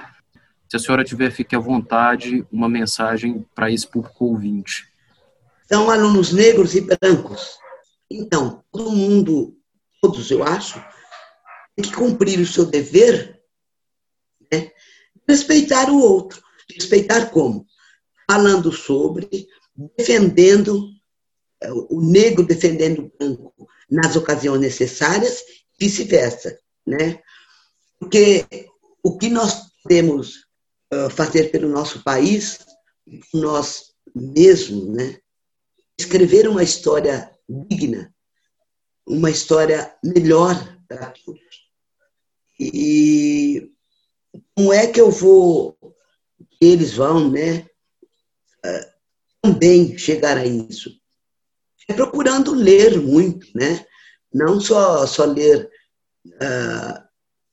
Se 0.69 0.77
a 0.77 0.79
senhora 0.79 1.03
tiver, 1.03 1.29
fique 1.29 1.57
à 1.57 1.59
vontade, 1.59 2.47
uma 2.49 2.69
mensagem 2.69 3.45
para 3.53 3.69
esse 3.69 3.85
público 3.85 4.27
ouvinte. 4.27 4.87
São 5.67 5.89
alunos 5.89 6.31
negros 6.31 6.73
e 6.73 6.79
brancos. 6.79 7.57
Então, 8.09 8.63
todo 8.71 8.91
mundo, 8.91 9.57
todos 10.01 10.31
eu 10.31 10.41
acho, 10.41 10.81
tem 11.75 11.85
que 11.85 11.95
cumprir 11.95 12.39
o 12.39 12.47
seu 12.47 12.65
dever, 12.65 13.41
né? 14.51 14.71
respeitar 15.27 15.89
o 15.89 15.99
outro. 15.99 16.41
Respeitar 16.73 17.29
como? 17.31 17.65
Falando 18.29 18.71
sobre, 18.71 19.47
defendendo, 19.97 20.89
é, 21.61 21.71
o 21.71 22.01
negro 22.01 22.45
defendendo 22.45 22.99
o 22.99 23.11
branco 23.17 23.67
nas 23.89 24.15
ocasiões 24.15 24.61
necessárias, 24.61 25.43
vice-versa. 25.79 26.57
Né? 26.85 27.21
Porque 27.99 28.45
o 29.01 29.17
que 29.17 29.29
nós 29.29 29.71
podemos 29.83 30.43
fazer 31.15 31.49
pelo 31.49 31.67
nosso 31.67 32.03
país, 32.03 32.59
nós 33.33 33.93
mesmos, 34.15 34.89
né? 34.89 35.19
escrever 35.99 36.47
uma 36.47 36.63
história 36.63 37.31
digna, 37.49 38.13
uma 39.05 39.29
história 39.29 39.95
melhor 40.03 40.55
para 40.87 41.11
todos. 41.11 41.62
E 42.59 43.71
como 44.55 44.71
é 44.71 44.87
que 44.87 45.01
eu 45.01 45.09
vou, 45.09 45.77
eles 46.61 46.93
vão, 46.93 47.29
né, 47.29 47.67
ah, 48.63 48.93
também 49.41 49.97
chegar 49.97 50.37
a 50.37 50.45
isso? 50.45 50.91
É 51.87 51.93
procurando 51.93 52.53
ler 52.53 52.99
muito, 53.01 53.47
né? 53.55 53.85
Não 54.33 54.59
só, 54.59 55.05
só 55.05 55.25
ler 55.25 55.69
uh, 56.25 57.03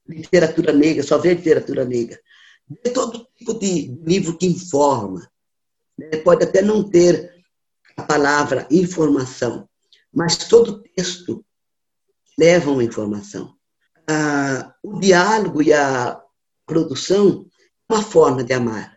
literatura 0.08 0.72
negra, 0.72 1.02
só 1.02 1.18
ver 1.18 1.36
literatura 1.36 1.84
negra. 1.84 2.20
Ler 2.70 2.92
todo 2.92 3.26
tipo 3.36 3.54
de 3.54 3.88
livro 4.04 4.38
que 4.38 4.46
informa. 4.46 5.28
Né? 5.98 6.18
Pode 6.18 6.44
até 6.44 6.62
não 6.62 6.88
ter 6.88 7.44
a 7.96 8.04
palavra 8.04 8.68
informação, 8.70 9.68
mas 10.14 10.38
todo 10.38 10.80
texto 10.94 11.44
leva 12.38 12.70
uma 12.70 12.84
informação 12.84 13.58
ah, 14.10 14.74
o 14.82 14.98
diálogo 14.98 15.62
e 15.62 15.72
a 15.72 16.20
produção 16.66 17.46
uma 17.88 18.02
forma 18.02 18.42
de 18.44 18.52
amar. 18.52 18.96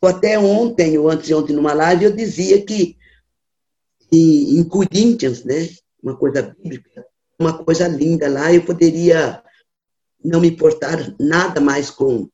Até 0.00 0.36
ontem, 0.38 0.98
ou 0.98 1.08
antes 1.08 1.26
de 1.26 1.34
ontem, 1.34 1.52
numa 1.52 1.72
live, 1.72 2.04
eu 2.04 2.16
dizia 2.16 2.64
que 2.64 2.96
em, 4.10 4.58
em 4.58 4.64
Corinthians, 4.64 5.44
né, 5.44 5.68
uma 6.02 6.16
coisa 6.16 6.42
bíblica, 6.42 7.06
uma 7.38 7.64
coisa 7.64 7.86
linda 7.86 8.28
lá, 8.28 8.52
eu 8.52 8.64
poderia 8.64 9.42
não 10.24 10.40
me 10.40 10.48
importar 10.48 11.14
nada 11.18 11.60
mais 11.60 11.90
com, 11.90 12.28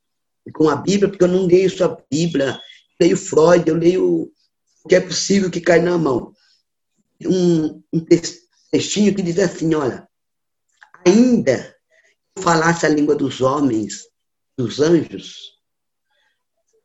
com 0.55 0.69
a 0.69 0.77
Bíblia, 0.77 1.09
porque 1.09 1.25
eu 1.25 1.29
não 1.29 1.47
leio 1.47 1.71
só 1.71 1.85
a 1.85 2.03
Bíblia, 2.11 2.59
eu 2.99 3.07
leio 3.07 3.17
Freud, 3.17 3.69
eu 3.69 3.77
leio 3.77 4.33
o 4.85 4.89
que 4.89 4.95
é 4.95 5.01
possível 5.01 5.51
que 5.51 5.61
cai 5.61 5.81
na 5.81 5.99
mão. 5.99 6.33
Um, 7.25 7.83
um 7.93 8.01
textinho 8.71 9.15
que 9.15 9.23
diz 9.23 9.39
assim, 9.39 9.75
olha, 9.75 10.09
ainda 11.07 11.75
falasse 12.39 12.87
a 12.87 12.89
língua 12.89 13.15
dos 13.15 13.41
homens, 13.41 14.09
dos 14.57 14.81
anjos, 14.81 15.59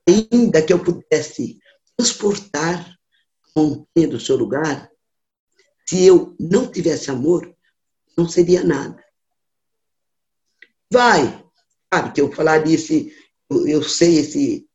ainda 0.07 0.61
que 0.61 0.73
eu 0.73 0.83
pudesse 0.83 1.59
transportar 1.95 2.97
a 3.55 3.59
montanha 3.59 4.07
do 4.07 4.19
seu 4.19 4.35
lugar, 4.35 4.91
se 5.87 6.05
eu 6.05 6.35
não 6.39 6.71
tivesse 6.71 7.09
amor, 7.09 7.55
não 8.17 8.27
seria 8.27 8.63
nada. 8.63 9.03
Vai, 10.91 11.43
sabe, 11.93 12.13
que 12.13 12.21
eu 12.21 12.31
falaria 12.31 12.75
esse, 12.75 13.15
eu, 13.49 13.81
sei 13.83 14.19
esse, 14.19 14.69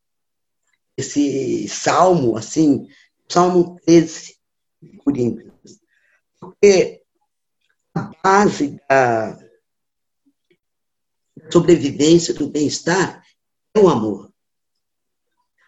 esse 0.96 1.68
salmo, 1.68 2.36
assim, 2.36 2.88
Salmo 3.28 3.76
13 3.84 4.36
de 4.82 4.96
Coríntios. 4.98 5.78
Porque 6.40 7.02
a 7.94 8.10
base 8.22 8.80
da 8.88 9.47
sobrevivência, 11.50 12.34
do 12.34 12.48
bem-estar, 12.48 13.24
é 13.74 13.80
o 13.80 13.88
amor. 13.88 14.32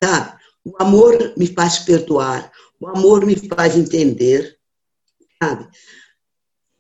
Sabe? 0.03 0.41
O 0.65 0.75
amor 0.83 1.35
me 1.37 1.47
faz 1.47 1.79
perdoar, 1.79 2.53
o 2.79 2.89
amor 2.89 3.25
me 3.25 3.37
faz 3.49 3.77
entender, 3.77 4.59
sabe? 5.43 5.69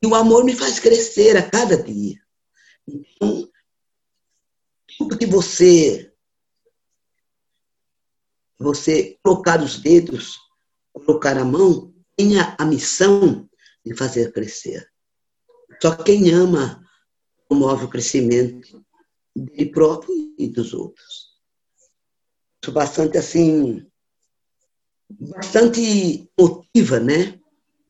E 0.03 0.07
o 0.07 0.15
amor 0.15 0.45
me 0.45 0.55
faz 0.55 0.79
crescer 0.79 1.37
a 1.37 1.49
cada 1.49 1.83
dia. 1.83 2.21
Então, 2.87 3.49
tudo 4.99 5.19
que 5.19 5.27
você 5.27 6.07
você 8.59 9.19
colocar 9.23 9.63
os 9.63 9.79
dedos, 9.79 10.39
colocar 10.93 11.39
a 11.39 11.45
mão, 11.45 11.95
tenha 12.15 12.55
a 12.59 12.65
missão 12.67 13.49
de 13.85 13.97
fazer 13.97 14.33
crescer. 14.33 14.87
Só 15.81 15.97
quem 15.97 16.31
ama 16.31 16.87
promove 17.49 17.87
o 17.87 17.89
crescimento 17.89 18.85
dele 19.45 19.71
próprio 19.71 20.15
e 20.39 20.49
dos 20.49 20.75
outros. 20.75 21.31
Sou 22.65 22.75
bastante 22.75 23.17
assim, 23.19 23.87
bastante 25.09 26.31
motiva, 26.39 27.01
né? 27.01 27.41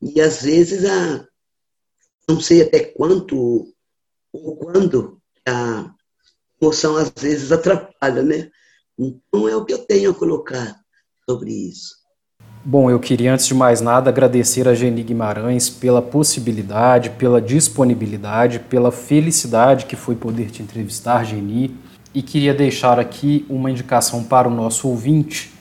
E 0.01 0.19
às 0.21 0.43
vezes 0.43 0.85
a, 0.85 1.27
não 2.27 2.39
sei 2.39 2.61
até 2.61 2.85
quanto 2.85 3.73
ou 4.33 4.55
quando 4.55 5.21
a 5.47 5.93
emoção 6.61 6.95
às 6.95 7.09
vezes 7.09 7.51
atrapalha, 7.51 8.23
né? 8.23 8.51
Então 8.97 9.47
é 9.47 9.55
o 9.55 9.65
que 9.65 9.73
eu 9.73 9.85
tenho 9.85 10.11
a 10.11 10.15
colocar 10.15 10.79
sobre 11.29 11.51
isso. 11.51 12.00
Bom, 12.63 12.91
eu 12.91 12.99
queria 12.99 13.33
antes 13.33 13.47
de 13.47 13.55
mais 13.55 13.81
nada 13.81 14.11
agradecer 14.11 14.67
a 14.67 14.75
Geni 14.75 15.01
Guimarães 15.01 15.67
pela 15.67 15.99
possibilidade, 15.99 17.09
pela 17.09 17.41
disponibilidade, 17.41 18.59
pela 18.59 18.91
felicidade 18.91 19.87
que 19.87 19.95
foi 19.95 20.15
poder 20.15 20.51
te 20.51 20.61
entrevistar, 20.61 21.25
Geni, 21.25 21.75
e 22.13 22.21
queria 22.21 22.53
deixar 22.53 22.99
aqui 22.99 23.47
uma 23.49 23.71
indicação 23.71 24.23
para 24.23 24.47
o 24.47 24.53
nosso 24.53 24.87
ouvinte, 24.87 25.51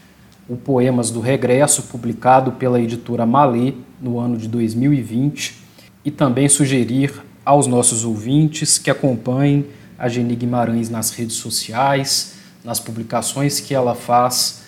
o 0.46 0.56
Poemas 0.56 1.10
do 1.10 1.20
Regresso, 1.20 1.84
publicado 1.84 2.52
pela 2.52 2.78
editora 2.78 3.24
Malê 3.24 3.72
no 3.98 4.18
ano 4.18 4.36
de 4.36 4.46
2020, 4.46 5.56
e 6.04 6.10
também 6.10 6.50
sugerir 6.50 7.14
aos 7.42 7.66
nossos 7.66 8.04
ouvintes 8.04 8.76
que 8.76 8.90
acompanhem 8.90 9.64
a 9.98 10.06
Geni 10.06 10.36
Guimarães 10.36 10.90
nas 10.90 11.12
redes 11.12 11.36
sociais, 11.36 12.34
nas 12.62 12.78
publicações 12.78 13.58
que 13.58 13.74
ela 13.74 13.94
faz 13.94 14.60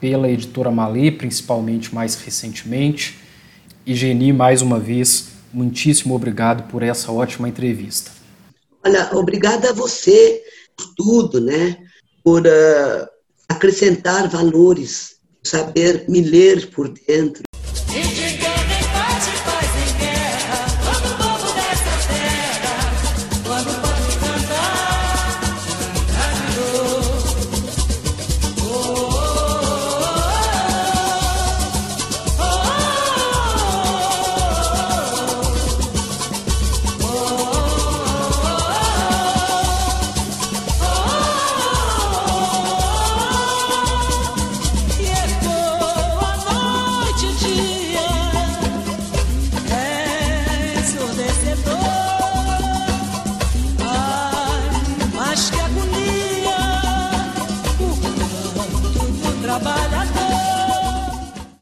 pela 0.00 0.28
editora 0.28 0.70
Malê, 0.70 1.10
principalmente 1.10 1.94
mais 1.94 2.14
recentemente. 2.16 3.18
E 3.86 3.94
Geni, 3.94 4.32
mais 4.32 4.62
uma 4.62 4.78
vez, 4.78 5.30
muitíssimo 5.52 6.14
obrigado 6.14 6.68
por 6.70 6.82
essa 6.82 7.10
ótima 7.10 7.48
entrevista. 7.48 8.10
Olha, 8.84 9.10
obrigada 9.12 9.70
a 9.70 9.72
você 9.72 10.42
por 10.76 10.94
tudo, 10.94 11.40
né? 11.40 11.76
Por 12.22 12.46
uh, 12.46 13.08
acrescentar 13.48 14.28
valores, 14.28 15.16
saber 15.42 16.04
me 16.08 16.20
ler 16.20 16.70
por 16.70 16.88
dentro. 16.88 17.42